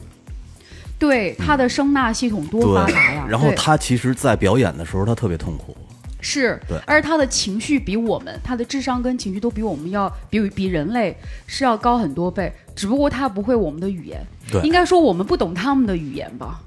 [1.01, 3.27] 对他的声纳系统多发达呀！
[3.29, 5.77] 然后他其实，在表演的时候，他特别痛苦。
[6.21, 12.53] 是，对，而他的情绪比我们，他的智商跟情绪都比我们要比比人类是要高很多倍。
[12.77, 14.21] 只不过他不会我们的语言，
[14.53, 16.61] 对，应该说我们不懂他们的语言吧？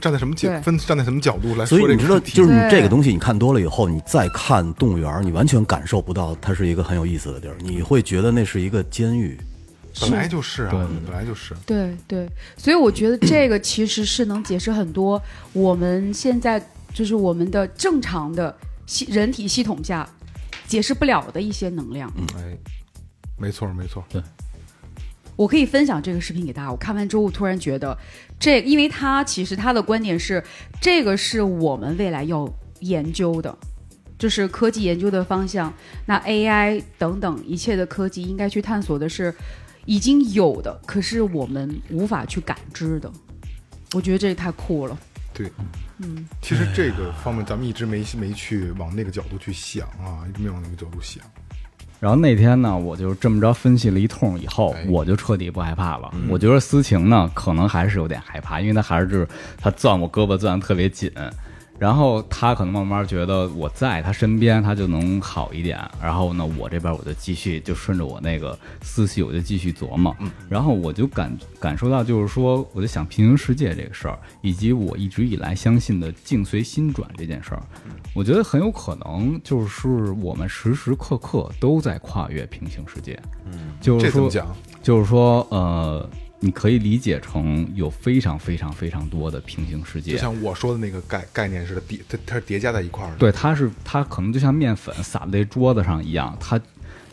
[0.00, 1.66] 站在什么角分站在什么角度来说？
[1.66, 9.36] 所以你知道，就是你这个东西，你看多了以后，你再看动物园，你完全感受不到它是一个很有意思的地儿，你会觉得那是一个监狱。
[10.00, 11.54] 本来就是啊，本来就是。
[11.66, 15.20] 对对，所以我觉得这个其实是能解释很多
[15.52, 18.56] 我们现在就是我们的正常的
[18.86, 20.08] 系人体系统下
[20.66, 22.12] 解释不了的一些能量。
[22.16, 22.58] 嗯，哎，
[23.38, 24.04] 没错没错。
[24.08, 24.22] 对，
[25.36, 26.70] 我可以分享这个视频给大家。
[26.70, 27.96] 我看完之后，突然觉得
[28.38, 30.42] 这，因为他其实他的观点是，
[30.80, 32.48] 这个是我们未来要
[32.80, 33.56] 研究的，
[34.18, 35.72] 就是科技研究的方向。
[36.06, 39.34] 那 AI 等等一切的科技应该去探索的是。
[39.88, 43.10] 已经有的，可是我们无法去感知的，
[43.94, 44.94] 我觉得这太酷了。
[45.32, 45.50] 对，
[45.96, 51.24] 嗯，其实这个方面咱们一直没没去往那个角度去想啊，一直没往那个角度想。
[51.98, 56.12] 然后那天呢，我就这么着分析了一通以后，我就彻底不害怕了。
[56.28, 61.10] 我觉得思晴呢，可能还是有点害怕，因为他还是他攥我胳膊攥的特别紧。
[61.78, 65.78] 然后他可能慢慢觉得我在他身边，他就能好一点。
[66.02, 70.14] 然后呢，我这边我就继续就顺着我那个思绪，我就继续琢磨。
[70.48, 77.62] 然后我就感感受到，就是说，我就想平行世界这个事儿，以及我一直以来相信的境随心转这件事儿，
[78.12, 79.88] 我觉得很有可能就是
[80.20, 83.16] 我们时时刻刻都在跨越平行世界。
[83.46, 84.28] 嗯，就是说？
[84.82, 86.08] 就是说，呃。
[86.40, 93.16] 你可以理解成有非常非常非常多的平行世界，就像我说的那个概概念似的，叠它它是叠加在一块儿的。
[93.16, 96.60] 对，它是它可能就像面粉撒在桌子上一样，它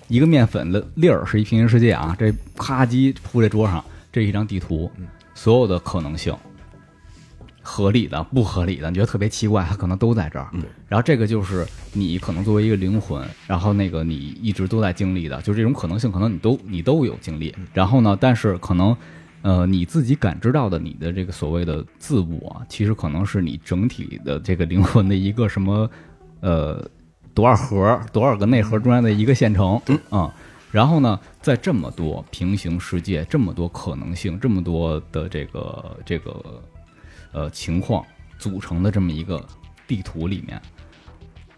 [0.08, 4.92] 一个面粉的粒儿是一平行世界啊，这啪叽铺在桌上，这是一张地图，
[5.34, 6.32] 所有的可能性，
[7.66, 10.48] 合理的、不合理的，你觉得特别奇怪，它可能都在这儿。
[10.88, 17.54] 然后这个就是你可能作为一个灵魂，然后那个你一直都在经历的，就是这种可能性，可能你都你都有经历。
[17.74, 18.96] 然后呢，但是可能。
[19.42, 25.88] 呃，你自己感知到的你的这个所谓的自我，其实可能是你整体的这个灵魂的一个什么，
[26.40, 26.84] 呃，
[27.32, 30.28] 多少核、多少个内核中间的一个线程，嗯，
[30.72, 36.44] 然后呢，在这么多平行世界、这么多可能性、这么多的这个这个
[37.36, 38.04] 呃情况
[38.40, 39.46] 组成的这么一个
[39.86, 40.60] 地图里面，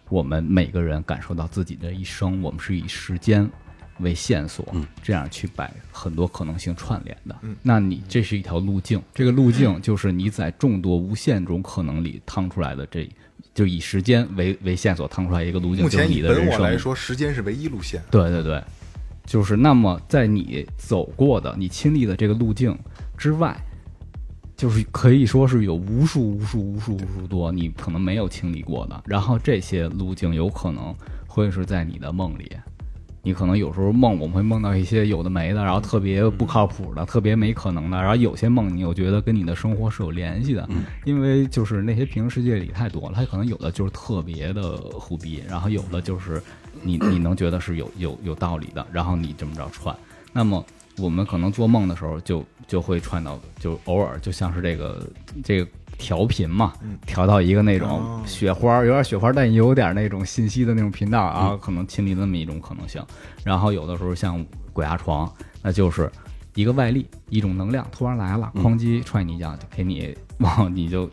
[0.09, 3.49] 我们每个人感受到自己的一生，我们是以时间。
[4.01, 4.63] 为线索，
[5.01, 7.35] 这样去把很多可能性串联的。
[7.63, 13.09] 那你这是一条路径，这个路径就是你在众多无限种可能里趟出来的，这
[13.55, 15.83] 就以时间为为线索趟出来一个路径。
[15.83, 17.99] 目前你的人生来说，时间是唯一路线。
[18.11, 18.63] 对对对，
[19.25, 22.77] 就是那么在你走过的、你亲历的这个路径
[23.17, 23.59] 之外，
[24.57, 29.03] 就是可以说是有无数无数无数无数多你可能没有清理过的。
[29.05, 30.93] 然后这些路径有可能
[31.27, 32.51] 会是在你的梦里。
[33.21, 37.97] 你可能有时候梦，我们会梦到一些有的没的，然后特别不靠谱的，特别没可能的。
[37.97, 40.67] 然后有些梦，你又觉得跟你的生活是有联系的，
[41.03, 46.41] 因为就是那些平行世界里太多了，它可能有的就是特别的胡逼，然后有的就是
[46.81, 49.93] 你你能觉得是有有有道理的，然后你这么着串。
[50.31, 50.65] 那么
[50.97, 55.07] 我们可能做梦的时候，就就会串到，就偶尔就像是这个
[55.43, 55.67] 这个。
[55.99, 56.73] 调频嘛，
[57.07, 63.03] 调到一个那种雪花，有点雪花，但也有点那种信息的那种频道啊，可能亲历那么一种可能性。
[63.43, 65.27] 然后有的时候像鬼压床，
[65.63, 66.07] 那就是
[66.53, 71.09] 一个外力，一种能量突然来了，哐叽踹你一脚，就给你往你就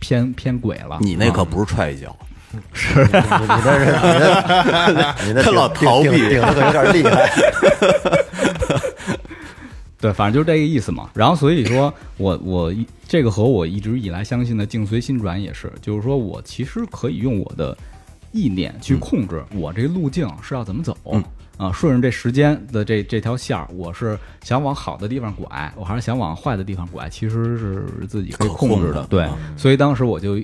[0.00, 0.96] 偏偏鬼了。
[1.02, 2.16] 你那可不是踹一脚，
[2.72, 7.30] 是你那是你那 你那老逃避，顶的可有点厉害。
[10.04, 11.08] 对，反正就是这个意思嘛。
[11.14, 12.70] 然后所以说我我
[13.08, 17.74] 这个和我一直以来相信的境随心转也是，就是说我其实可以用我的
[18.30, 20.94] 意念去控制我这路径是要怎么走
[21.56, 29.06] 啊，顺着这时间的这这条线儿，我是想往好的地方拐，我还是想往坏的地方拐，其实是自己可以控制的。
[29.06, 30.38] 对，所以当时我就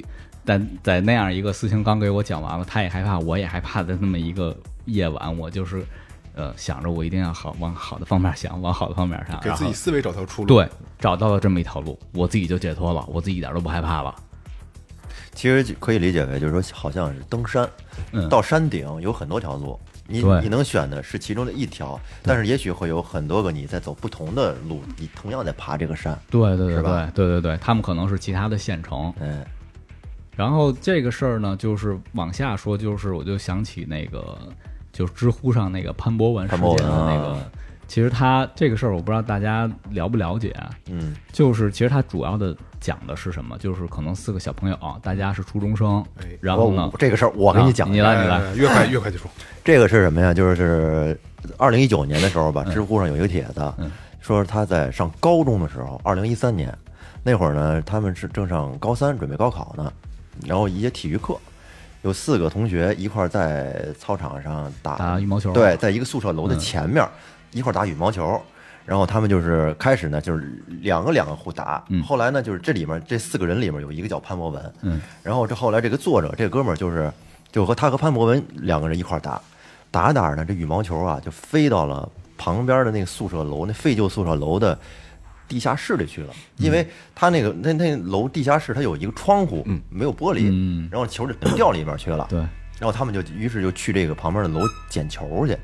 [0.47, 5.85] 在在那样一个事情刚给我讲完了，他也害怕，我也害怕的那么一个夜晚，我就是。
[6.35, 10.49] 呃，想着我一定要好往好的方面想，往好的方面上，给自己思维找条出路。
[10.49, 14.15] 对，找到了这么一条路，我自己就解脱了，我自己一点都不害怕了。
[15.33, 17.69] 其实可以理解为，就是说，好像是登山，
[18.29, 26.19] 到山顶有很多条路，你你能选的是其中的一条，但是也许会有很多个你在走不同的路，你同样在爬这个山。
[26.31, 29.13] 对对对对对对对，他们可能是其他的县城。
[29.21, 29.45] 嗯。
[30.37, 34.39] 然后这个事儿呢，就是往下说，就是我就想起那个。
[34.93, 37.37] 就是知乎上那个潘博文事件的那个，
[37.87, 40.55] 其实他这个事儿我不知道大家了不了解。
[40.89, 43.57] 嗯，就是其实他主要的讲的是什么？
[43.59, 46.05] 就是可能四个小朋友，大家是初中生，
[46.41, 49.31] 然后呢，这个事儿我给你讲，你来你来，越快越快就说。
[49.65, 50.33] 这个是什么呀？
[50.33, 51.19] 就是
[51.57, 53.73] 二零一九年的时候吧，知乎上有一个帖子，
[54.21, 56.77] 说他在上高中的时候，二零一三年
[57.23, 59.93] 那会儿呢，他们是正上高三，准备高考呢，
[60.47, 61.37] 然后一节体育课。
[62.03, 67.07] 有四个同学一块在操场上打羽毛球，对，在一个宿舍楼的前面
[67.53, 68.41] 一块打羽毛球。
[68.87, 71.85] 然后他们就是开始呢，就是两个两个互打。
[72.05, 74.73] 后来呢，就是这里面这四个人里面有一个叫潘博文。
[74.81, 75.01] 嗯。
[75.23, 77.13] 然后这后来这个作者这哥们儿就是
[77.53, 79.41] 就和他和潘博文两个人一块打，
[79.91, 84.77] 打着打着呢，这羽毛球啊就飞到了旁边的那个宿舍楼，那废旧宿舍楼的。
[85.51, 92.25] 地下室里去了，因为他那个那那楼地下室，它有一个窗户，没有玻璃，然后球就掉里边去了。
[92.31, 92.39] 对，
[92.79, 95.59] 然后他们就于是就去这个旁边的楼捡球去。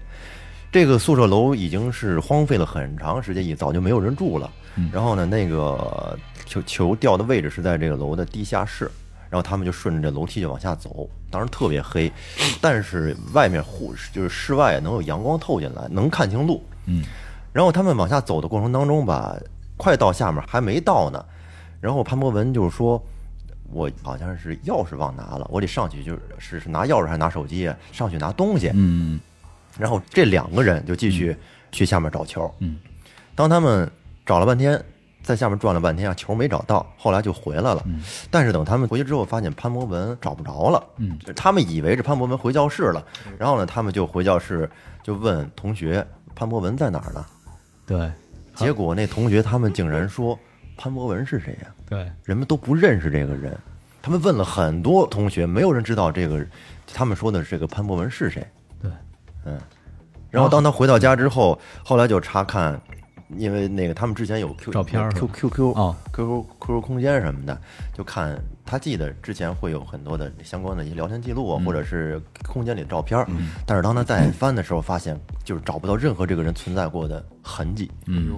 [0.73, 4.51] 这个宿舍楼已经是荒废了很长时间，也早就没有人住了。
[4.93, 8.91] 然后呢，那个球球掉的位置是在这个楼的地下室，
[9.31, 11.09] 然后他们就顺着这楼梯就往下走。
[11.31, 12.13] 当时特别黑，
[12.61, 16.63] 但是外面户就是室外能有阳光透进来，能看清路。
[16.87, 17.05] 嗯，
[17.53, 19.37] 然后他们往下走的过程当中吧。
[19.77, 21.25] 快到下面还没到呢，
[21.81, 23.03] 然后潘博文就是说，
[23.71, 27.77] 我好像是钥匙忘拿了，我得上去就是是是拿钥匙还是拿手机啊？
[27.93, 28.71] 上去拿东西。
[28.75, 29.21] 嗯
[29.79, 31.37] 然后这两个人就继续
[31.71, 32.51] 去下面找球。
[32.61, 32.79] 嗯，
[33.35, 33.91] 当他们
[34.25, 34.83] 找了半天，
[35.23, 37.85] 在下面转了半天啊，球没找到，后来就回来了。
[38.31, 40.83] 但是等他们回去之后，发现潘博文找不着了。
[40.97, 43.05] 嗯，他们以为是潘博文回教室了，
[43.39, 44.71] 然后呢，他们就回教室
[45.03, 47.27] 就问同学潘博文在哪儿呢？
[47.85, 48.11] 对
[48.57, 50.39] 结果那同学他们竟然说
[50.77, 53.57] 潘博文是谁呀、对，人们都不认识这个人。
[54.03, 56.45] 他们问了很多同学，没有人知道这个，
[56.87, 58.47] 他们说的这个潘博文是谁。
[58.81, 58.91] 对，
[59.45, 59.59] 嗯。
[60.31, 62.81] 然后当他回到家之后，后来就查看，
[63.29, 67.61] 因为那个他们之前有 Q 照片，Q Q Q 啊，Q Q Q Q 空间什么的，
[67.93, 73.27] 就看他记得之前会有很多的相关的一些聊天记录啊，或者是空间里的照片儿。
[73.67, 77.91] 但是当他再翻的时候，发现就是找不到任何这个人存在过的痕迹。
[78.07, 78.31] 嗯，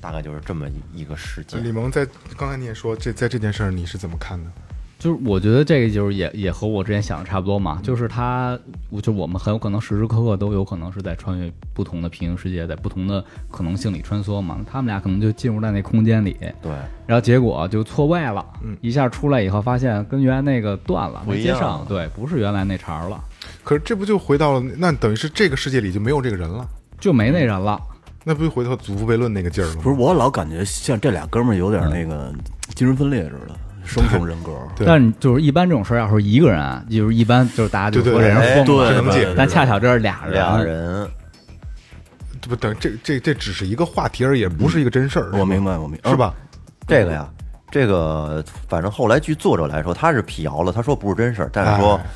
[0.00, 1.62] 大概就是这么一一个事件。
[1.62, 4.50] 李萌在刚才你也说这在这件事儿你是怎么看的？
[4.98, 8.58] 就是我觉得这个就是也也和我之前想的差不多嘛，就是他，
[8.90, 14.58] 我就我们很有可能时时刻刻都有可能是在穿越不同的平行世界，在不同的可能性里穿梭嘛。
[14.70, 16.72] 他们俩可能就进入在那空间里，对，
[17.06, 23.22] 然后结果就错位了，嗯一下出来以后发现跟原来那个断了，没接上，对，不是原来那茬儿了，
[23.62, 26.66] 可是这不就回到了那等于是这个世界里就没有这个人了，
[26.98, 27.80] 就没那人了。
[28.26, 29.80] 那不就回到祖父悖论那个劲儿了吗？
[29.82, 32.32] 不是，我老感觉像这俩哥们儿有点那个
[32.74, 34.52] 精神分裂似的，双重人格。
[34.76, 41.08] 对但就是一般这种事儿，要是一个人啊，就是一般就是大家就说这人哎疯了，这能解释但恰巧这是俩人，俩人
[42.40, 45.30] 这不等这这这只是一个话题而已，不是一个真事儿。
[45.32, 46.34] 我明白，我明白，是吧？
[46.86, 47.28] 这个呀，
[47.70, 52.06] 这个反正后来据作者来说，他是辟谣了，他说不是真事儿，但是说，哎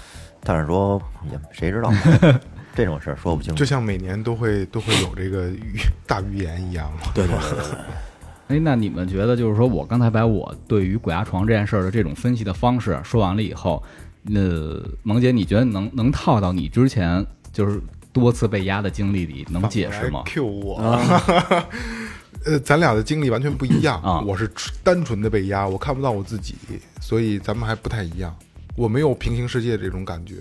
[0.41, 1.03] 但是说
[1.33, 1.93] 也谁知道
[2.75, 3.65] 这种事儿说不清楚就。
[3.65, 7.11] 像每年都会都会有这个预大预言一样嘛。
[7.13, 7.79] 对对对对对。
[8.49, 13.83] 哎，那你们觉得就是说我刚才把我对于鬼压床这件事儿的这种分析的方式说完了以后，
[14.35, 17.81] 呃，萌姐，你觉得能能套到你之前就是
[18.13, 20.77] 多次被压的经历里，能解释吗？？Q 我，
[22.47, 24.51] 呃，咱俩的经历完全不一样啊我是
[24.83, 26.55] 单纯的被压，我看不到我自己，
[27.01, 28.35] 所以咱们还不太一样。
[28.77, 30.37] 我没有平行世界这种感觉。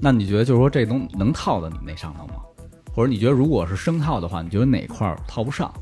[0.00, 2.42] 那你觉得就是说这东能套到你那上头吗？
[2.92, 5.72] 或者你觉得如果是生套的话，你觉得哪块儿套不上？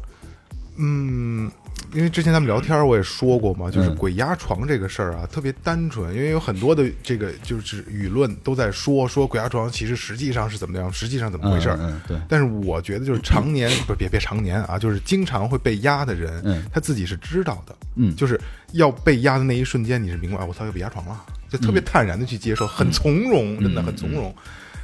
[0.76, 1.50] 嗯，
[1.92, 3.94] 因为之前咱们聊天我也说过嘛，就是嗯。
[3.96, 11.76] 鬼压床这个事儿啊，特别单纯，因为有很多的这个就是舆论都在说说鬼压床其实实际上是怎么样，实际上怎么回事儿。
[11.80, 12.18] 嗯嗯对。
[12.28, 16.64] 但是我觉得就是常年 不别别常年啊，就是经常会被压的人，嗯。
[16.72, 18.14] 他自己是知道的，嗯。
[18.16, 18.40] 就是
[18.72, 21.84] 要被压的那一瞬间，你是明白，我操，要被压床了，就特别嗯。
[21.84, 24.34] 坦然的去接受，很从容，真的很从容。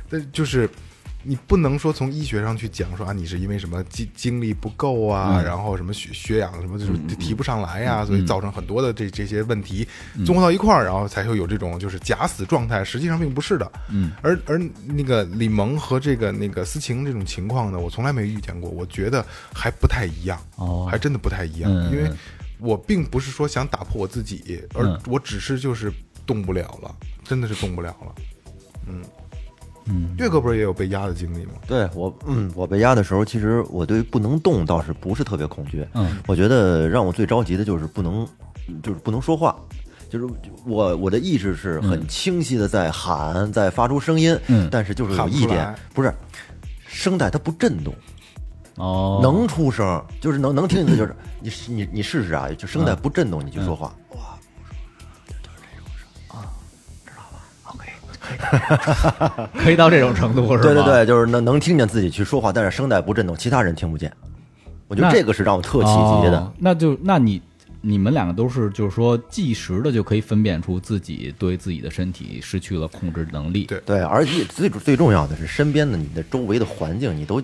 [0.09, 0.69] 但就是
[1.23, 5.45] 你不能说从医学上去讲说啊，你是因为什么精精力不够啊，嗯。
[5.45, 9.87] 然后什么血血氧什么就是提不上来呀、所以造成很多的这这些问题
[10.25, 13.71] 综合到一块儿，然后才会有这种就是假死状态，实际上并不是的。
[13.89, 20.87] 嗯，而而那个李萌和这个那个思晴这种情况呢，我从来没遇见过，我觉得还不太一样，哦。
[20.91, 22.11] 还真的不太一样，嗯因为
[22.59, 25.01] 我并不是说想打破我自己，而嗯。
[25.07, 25.93] 我只是就是
[26.27, 26.95] 动不了了，
[27.25, 28.15] 真的是动不了了。
[28.87, 29.03] 嗯
[29.91, 31.53] 嗯，岳哥不是也有被压的经历吗？
[31.67, 35.87] 对我，嗯，我被压的时候，其实我对不能动倒是不是特别恐惧。
[35.95, 38.27] 嗯，我觉得让我最着急的就是不能，
[38.83, 39.57] 就是不能说话。
[40.09, 40.27] 就是
[40.67, 44.69] 我我的意识是很清晰的在喊，在发出声音，嗯。
[44.71, 46.13] 但是就是有一点不是
[46.87, 47.95] 声带它不震动，
[48.75, 53.95] 哦，能出声，就是能能听见的，就是你试你你试试啊，就声带不震动，你就说话，
[59.63, 60.63] 可以到这种程度是吧？
[60.63, 64.13] 对对对，就是能能听见自己去说话，但是声带不震动，其他人听不见。
[64.89, 66.39] 我觉得这个是让我特气急的。
[66.39, 67.41] 哦那就那你
[67.81, 73.65] 你们两个都是就是说计时的就可以分辨出自己对自己的身体失去了控制能力。
[73.65, 77.41] 对对，而且最最重要的是，身边的你的周围的环境，你都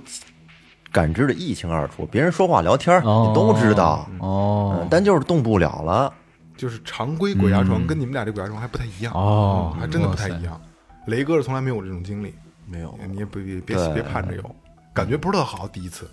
[0.93, 2.05] 感知的一清二楚。
[2.11, 6.13] 别人说话聊天，哦你都知道，哦嗯，但就是动不了了。
[6.57, 10.59] 就是常规鬼压床跟你们俩这鬼压床还不太一样哦嗯还真的不太一样。
[11.07, 12.35] 雷哥是从来没有这种经历，
[12.67, 14.57] 没有，你也别别别别盼着有，
[14.93, 16.11] 感觉不是特好，第一次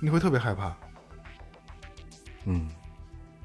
[0.00, 0.76] 你会特别害怕。
[2.44, 2.68] 嗯，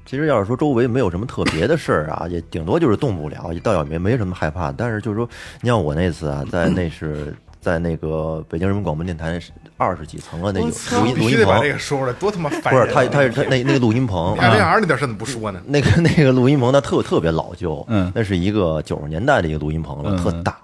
[0.04, 4.70] 其实要是说周围没有什么特别的事儿啊，也顶多就是动不了，倒也没没什么害怕。
[4.70, 5.28] 但是就是说，
[5.60, 9.40] 你像我那次啊，在那是在那个北京人民广播电台
[9.76, 12.92] 二十几层啊，那有录音录音必须得把这棚，个说出来，多他妈烦不是！
[12.92, 15.62] 他他是他那那个录音棚你，看这样那点事儿怎么不说呢？
[15.64, 18.10] 那个 那个录音棚，它特特别老旧，嗯。
[18.14, 20.58] 那是一个九十年代的一个录音棚了，嗯特大。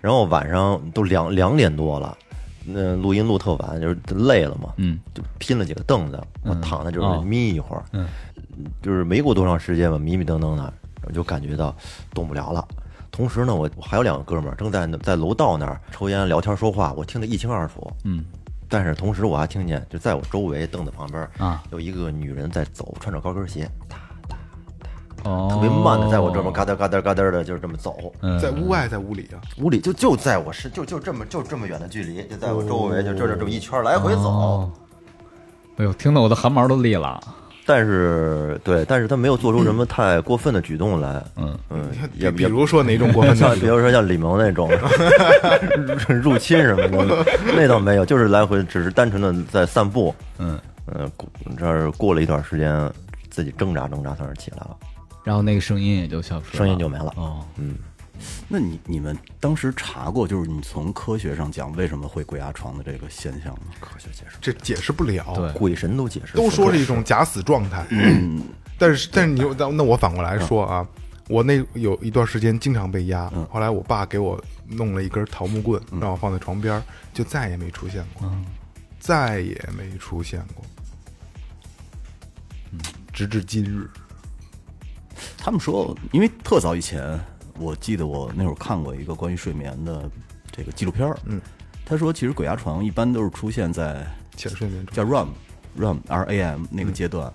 [0.00, 2.16] 然后晚上都两两点多了，
[2.64, 5.00] 那录音录特晚，就是累了嘛，嗯。
[5.12, 6.60] 就拼了几个凳子，我嗯。
[6.60, 7.20] 躺在就是哦。
[7.26, 8.06] 眯一会儿，嗯。
[8.80, 10.72] 就是没过多长时间吧，迷迷瞪瞪的，
[11.06, 11.74] 我就感觉到
[12.14, 12.64] 动不了了。
[13.16, 17.90] 同时呢，我我还有两个哥们儿正在在楼道那儿抽烟聊天说话，我听得一清二楚。
[18.04, 18.22] 嗯，
[18.68, 23.96] 但是同时我还听见，就在我周围凳子旁边啊，有一个女人在走，穿着高跟鞋，哒
[24.28, 24.36] 哒
[25.24, 27.96] 哒，特别慢的在我这边嘎噔嘎噔嘎噔的，就是这么走。
[28.20, 34.28] 嗯在屋外，在屋里啊，屋里就就在我身，就就这么就这么远的距离，就在我周围，就这这这么一圈来回走。
[34.28, 34.70] 哦
[35.78, 37.18] 哎呦，听得我的汗毛都立了。
[37.66, 41.22] 但是对，但是他没有做出什么太过分的举动来。
[41.36, 41.58] 嗯。
[41.68, 44.70] 嗯，也比如说哪种过分像的比如说像李萌那种
[46.22, 47.24] 入侵什么的，
[47.56, 50.14] 那倒没有，就是来回只是单纯的在散步。
[50.38, 50.58] 嗯，
[50.94, 52.90] 嗯，过这儿过了一段时间，
[53.30, 54.76] 自己挣扎挣扎，算是起来了，
[55.24, 57.12] 然后那个声音也就消失了，声音就没了。
[57.16, 57.74] 哦，嗯，
[58.48, 63.72] 那你你们当时查过，就是你从科学上讲为什么会鬼压床的这个现象吗？
[63.80, 65.34] 科学解释，这解释不了。
[65.34, 67.86] 对鬼神都解释，都说是一种假死状态。
[68.78, 70.86] 但是但是你那那我反过来说啊，
[71.28, 76.82] 我那有一段时间经常被压，后来我爸给我弄了一根桃木棍，让我放在床边，
[77.14, 78.30] 就再也没出现过，
[79.00, 80.64] 再也没出现过，
[83.12, 83.88] 直至今日。
[85.38, 87.18] 他们说，因为特早以前，
[87.58, 90.10] 我记得我那会儿看过一个关于睡眠的
[90.52, 91.40] 这个纪录片儿，嗯，
[91.84, 95.28] 他说其实鬼压床一般都是出现在浅睡眠叫 REM
[95.78, 97.32] REM R A M 那个阶段，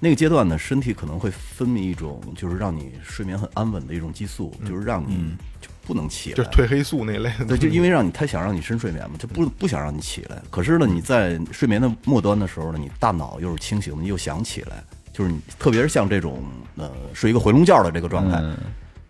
[0.00, 7.44] 那个阶段呢，身体可能会分泌一种就是让你睡眠很安稳的一种激素，就是让你就不能起来，就是褪黑素那类的。
[7.46, 10.40] 对，就因为让你他想让你深睡眠嘛，就不不想让你起来。
[10.50, 16.42] 可是呢，你在睡眠的末端的时候呢，你大脑又是清醒的，你又想起来，就是你特别是像这种
[16.76, 18.42] 呃睡一个回笼觉的这个状态，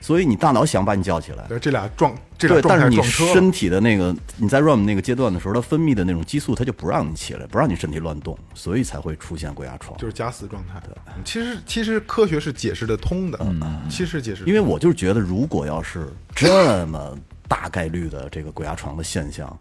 [0.00, 1.44] 所以你大脑想把你叫起来。
[1.48, 3.02] 对，这俩撞这对，但是你。
[3.02, 9.98] 身体的那个你在 REM 那个阶段的时候，它分泌的那种激素，它就不让你起来，不让你身体乱动，所以才会出现鬼压床。
[9.98, 10.80] 就是假死状态。
[10.80, 10.94] 对
[11.24, 13.38] 其实其实科学是解释得通的，
[13.90, 17.18] 其实解释，因为我就是觉得，如果要是这么
[17.48, 19.58] 大概率的这个鬼压床的现象，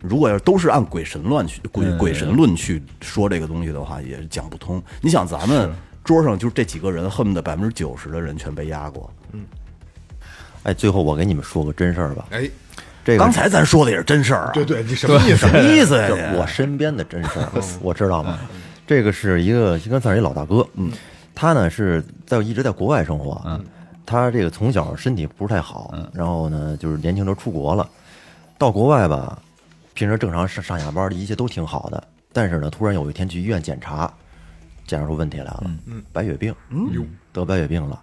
[0.00, 4.82] 如果要都是按鬼神乱去鬼鬼神论去说这个东西的话，也讲不通。
[5.02, 5.70] 你想，咱们
[6.04, 9.12] 桌上就这几个人，恨不得百分之九十的人全被压过。
[10.62, 12.50] 哎，最后我给你们说个真事儿吧，哎，
[13.04, 15.36] 这个刚才咱说的也是真事儿啊，对对，你什么意思？
[15.36, 16.32] 什么意思呀？
[16.36, 17.48] 我身边的真事儿，
[17.80, 18.38] 我知道吗？
[18.86, 20.90] 这个是一个应该算是一老大哥，嗯，
[21.34, 23.64] 他呢是在一直在国外生活，嗯，
[24.04, 27.88] 他这个从小身体不是太好，然后呢就是年轻时候出国了，
[28.58, 29.40] 到国外吧，
[29.94, 32.02] 平时正常上上下班的一切都挺好的，
[32.32, 34.12] 但是呢突然有一天去医院检查，
[34.84, 36.90] 检查出问题来了，嗯，白血病，嗯，
[37.32, 38.02] 得白血病了。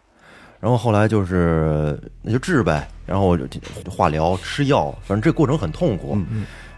[0.64, 3.46] 然后后来就是那就治呗，然后就
[3.92, 6.18] 化疗、吃药，反正这过程很痛苦。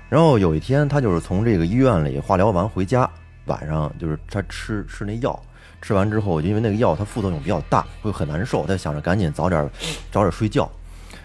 [0.10, 3.08] 然后有一天，他就是从这个医院里化疗完回家，
[3.46, 5.40] 晚上就是他吃吃那药，
[5.84, 9.70] 吃完之后，因为那个药它副作用比较大，会很难受，他想着赶紧早点
[10.12, 10.68] 早点睡觉。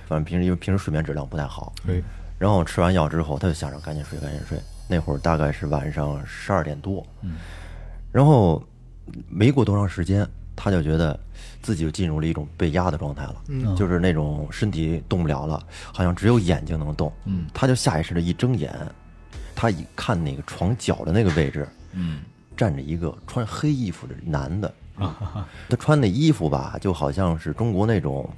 [0.06, 1.94] 反正平时因为平时睡眠质量不太好，哎，
[2.38, 4.58] 然后吃完药之后，他就想着赶紧睡，赶紧睡。
[4.86, 7.06] 那会儿大概是晚上十二点多，
[8.12, 8.62] 然后
[9.30, 11.18] 没过多长时间，他就觉得
[11.62, 13.36] 自己就进入了一种被压的状态了，
[13.76, 17.12] 就是那种身体动不了了，好像只有眼睛能动。
[17.24, 18.74] 嗯，他就下意识的一睁眼，
[19.54, 22.20] 他一看那个床角的那个位置，嗯，
[22.56, 24.74] 站着一个穿黑衣服的男的，
[25.68, 28.28] 他穿的衣服吧，就好像是中国那种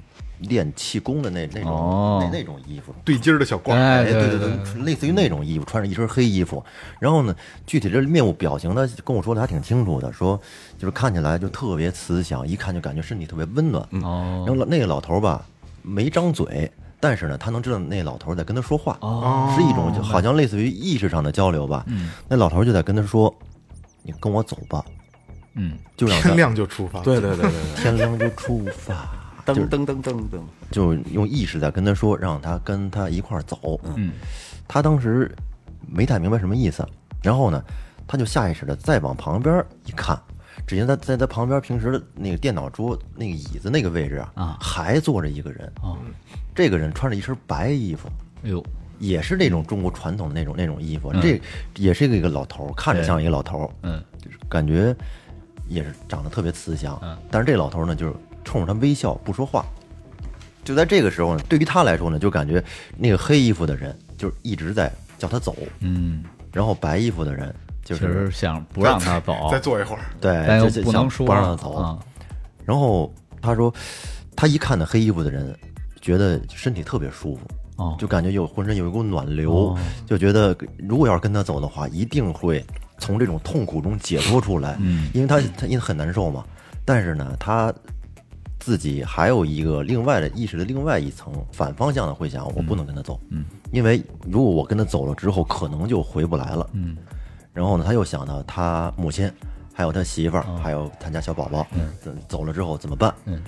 [0.43, 6.63] 练气功的那那种、哦那那种衣服，对襟儿的小褂，哎，对对对，类似于那种衣服，穿着一身黑衣服，
[6.99, 7.35] 然后呢，
[7.65, 10.39] 具体这面部表情呢，跟我说的还挺清楚的，说
[10.77, 13.83] 就是看起来就特别慈祥，一看就感觉身体特别温暖。
[14.03, 15.45] 哦然后那个老头儿吧，
[15.81, 21.85] 没张嘴，但是呢，他能知道那老头儿在跟他说话，哦是一种就好像类似于意识上的交流吧。
[22.27, 23.33] 那老头儿就在跟他说
[24.03, 24.83] ：“你跟我走吧。”
[25.55, 26.99] 嗯，就让天亮就出发。
[27.01, 29.07] 对对对对对，天亮就出发，
[29.45, 30.41] 噔噔噔噔噔，
[30.71, 33.79] 就用意识在跟他说，让他跟他一块儿走。
[33.95, 34.11] 嗯，
[34.67, 35.29] 他当时
[35.87, 36.87] 没太明白什么意思，
[37.21, 37.63] 然后呢，
[38.07, 40.17] 他就下意识的再往旁边一看，
[40.65, 44.57] 只见他在他旁边平时的那个电脑桌那个椅子那个位置啊，啊。
[44.61, 45.71] 还坐着一个人。
[45.81, 45.97] 啊，
[46.55, 48.07] 这个人穿着一身白衣服，
[48.43, 48.63] 哎呦，
[48.99, 51.41] 也是那种中国传统的那种那种衣服，这
[51.75, 54.95] 也是一个一个老头儿，看着像一个老头儿，嗯，就是感觉
[55.67, 57.17] 也是长得特别慈祥，嗯。
[57.29, 58.13] 但是这老头儿呢，就是
[58.43, 59.65] 冲着他微笑不说话。
[60.63, 62.63] 就在这个时候呢，对于他来说呢，就感觉
[62.97, 66.23] 那个黑衣服的人就是一直在叫他走，嗯，
[66.53, 71.73] 然后白衣服的人就是想不让他走， 再坐一会儿，对，但又不能说不让他走。
[71.73, 71.99] 啊，
[72.63, 73.73] 然后他说，
[74.37, 75.53] 他一看那黑衣服的人，
[75.99, 77.41] 觉得身体特别舒服，
[77.75, 77.97] 哦。
[77.99, 79.79] 就感觉有浑身有一股暖流，哦。
[80.05, 82.65] 就觉得如果要是跟他走的话，一定会
[82.99, 84.77] 从这种痛苦中解脱出来。
[84.79, 85.09] 嗯。
[85.13, 86.45] 因为他他因为很难受嘛，
[86.85, 87.73] 但是呢，他
[88.63, 93.43] 自己还有一个另外的意识的另外一层反方向的会想，我不能跟他走，嗯，
[93.73, 96.95] 因为如果我跟他走了之后，可能就回不来了，嗯。
[97.51, 99.29] 然后呢，他又想到他母亲，
[99.73, 101.93] 还有他媳妇儿，还有他家小宝宝，嗯，
[102.29, 103.13] 走了之后怎么办？
[103.25, 103.41] 嗯。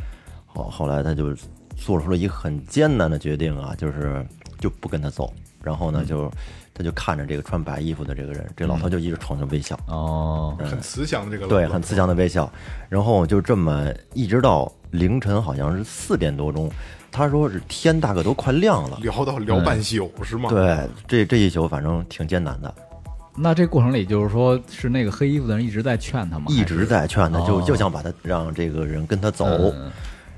[0.46, 1.34] 好，后来他就
[1.78, 4.28] 做出了一个很艰难的决定啊，就是
[4.60, 5.34] 就不跟他走。
[5.66, 6.32] 然后呢，就
[6.74, 12.48] 他就看着这个穿白衣服的这个人，这老头就一直冲着微笑，哦，很慈祥的这个对，很慈祥的微笑。
[12.88, 16.72] 然后就这么一直到凌晨，好像是四点多钟，
[17.12, 19.00] 他说是天大概都快亮了。
[19.02, 20.50] 聊到聊半宿是吗？
[20.50, 22.74] 对，这这一宿反正挺艰难的，
[23.36, 26.46] 那这过程里就是说是那个黑衣服的人一直在劝他吗？
[26.50, 29.46] 一直在劝他，就哦就想把他让这个人跟他走。
[29.48, 29.92] 嗯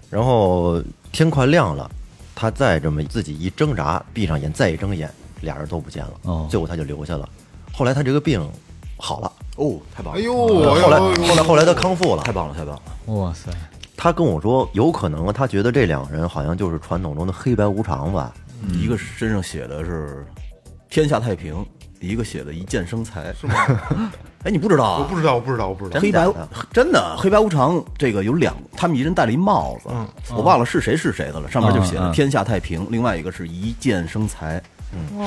[0.09, 1.91] 然后天快亮了，
[2.39, 5.09] 他再这么自己一挣扎，闭上眼再一睁眼，
[5.41, 6.13] 俩人都不见了。
[6.21, 7.27] 哦最后他就留下了。
[7.73, 8.47] 后来他这个病
[8.95, 10.19] 好了，哦，太棒了！
[10.19, 12.31] 哎呦，后来后来后来他康复了太。
[12.31, 12.81] 棒了，太棒了！
[13.15, 13.49] 哇塞，
[13.95, 18.31] 他跟我说，有可能他觉得这两个人好像就是传统中的黑白无常吧。
[18.71, 20.23] 一个身上写的是
[20.91, 21.65] “天下太平”，
[21.99, 23.55] 一个写的“一剑生财”，是吗？
[24.43, 24.99] 哎，你不知道啊？
[24.99, 25.99] 我不知道，我不知道，我不知道。
[25.99, 26.27] 黑白
[26.71, 29.89] 真的黑白无常，这个有两，他们一人戴了一帽子，
[30.35, 34.61] 我忘了是谁是谁的了，上面就写嗯嗯的“天下太平”，另外一个是一剑生财。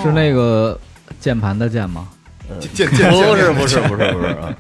[0.03, 0.79] 是那个
[1.21, 2.09] 键盘的键吗？
[2.73, 4.57] 见见见，不是不是不是不是啊，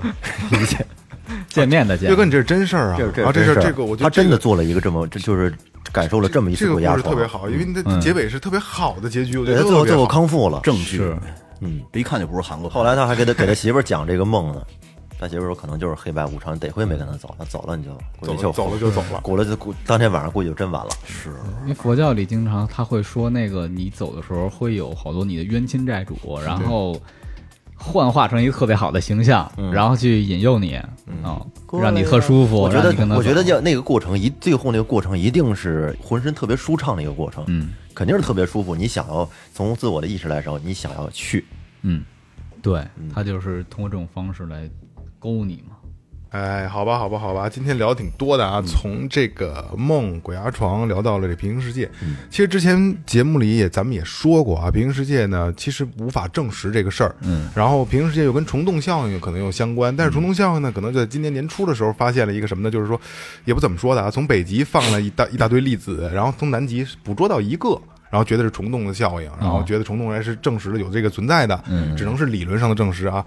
[1.49, 2.15] 见面的见岳。
[2.15, 2.97] 哥，你这是真事儿啊！
[2.99, 5.53] 这这啊，这是真事儿这个，我他真的做了一个这么，这就是
[5.91, 6.81] 感受了这么一这个故。
[6.81, 10.07] 事特别好，因为你的嗯结尾是特别好的结局，我觉，得他最后最后。
[10.07, 10.61] 康复了。
[10.63, 11.03] 证据
[11.61, 12.75] 是，嗯，一看就不是韩国牌。
[12.75, 14.63] 后来他还给他给他媳妇儿讲这个梦呢。
[15.19, 19.21] 他媳妇儿说可能就是黑白无常，得亏没跟他走，他走了你就估计就走了走了就走了。
[19.21, 20.91] 过了就估当天晚上估计就真完了。
[21.05, 21.29] 是。
[21.63, 26.99] 因为佛教里经常他会说，那个你走的时候会有好多你的冤亲债主，然后
[27.77, 30.77] 幻化成一个特别好的形象，然后去引诱你，
[31.23, 32.57] 啊，让你特舒服。
[32.57, 38.75] 我觉得我觉得走要那个过程一最后那个过程一定是浑身特别舒畅的一个过程，嗯肯定是特别舒服。
[38.75, 41.45] 你想要从自我的意识来说，你想要去，
[41.83, 42.03] 嗯，
[42.63, 42.83] 对
[43.15, 44.67] 他就是通过这种方式来
[45.19, 45.77] 勾你嘛。
[46.31, 51.91] 哎，好吧，好吧，好吧，今天聊的挺多的啊，从这个梦、鬼压床聊到了这平行世界。
[52.31, 57.17] 其实之前节目里也咱们也说过啊，平行世界呢其实无法证实这个事儿。
[57.23, 62.71] 嗯，然后平行世界又跟虫洞效应可能又相关，但是虫洞效应呢，可能在今年年初的时候发现了一个什么呢？
[62.71, 62.99] 就是说，
[63.45, 67.77] 也不怎么说的啊，从北极放了一大一大堆粒子，然后从南极捕捉到一个。
[68.11, 71.63] 然后觉得是虫洞的效应，然后觉得虫洞人是证实了有这个存在的，
[71.97, 73.25] 只能是理论上的证实啊。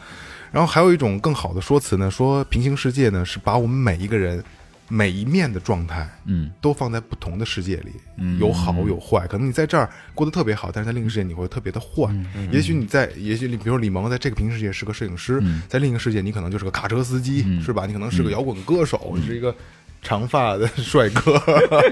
[0.51, 4.43] 然后还有一种更好的说辞呢，说平行世界呢是把我们每一个人
[4.89, 9.25] 每一面的状态，嗯，都放在不同的世界里，嗯有好有坏。
[9.25, 12.13] 可能你在这儿过得特别好，但是在另一个世界你会特别的坏。
[12.51, 17.85] 也许你在，也许你比如说李萌在这个平行世界是个摄影师，在另一个世界你可能就是个卡车司机，是吧？
[17.87, 19.55] 你可能是个摇滚歌手，是一个
[20.03, 21.41] 长发的帅哥。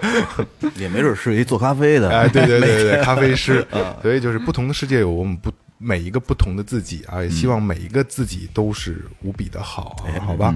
[0.77, 2.09] 也没准是一做咖啡的。
[2.09, 3.65] 哎，对对对对， 咖啡师，
[4.01, 9.95] 所以就是不同的世界有我们不每一个不同的自己啊，也希望每一个自己都是无比的好，
[10.25, 10.53] 好吧？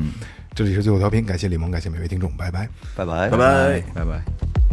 [0.53, 2.69] 这里是最后调频，感谢李萌，感谢每位听众，拜拜。
[2.95, 3.81] 拜拜拜拜。
[3.93, 4.64] 拜拜。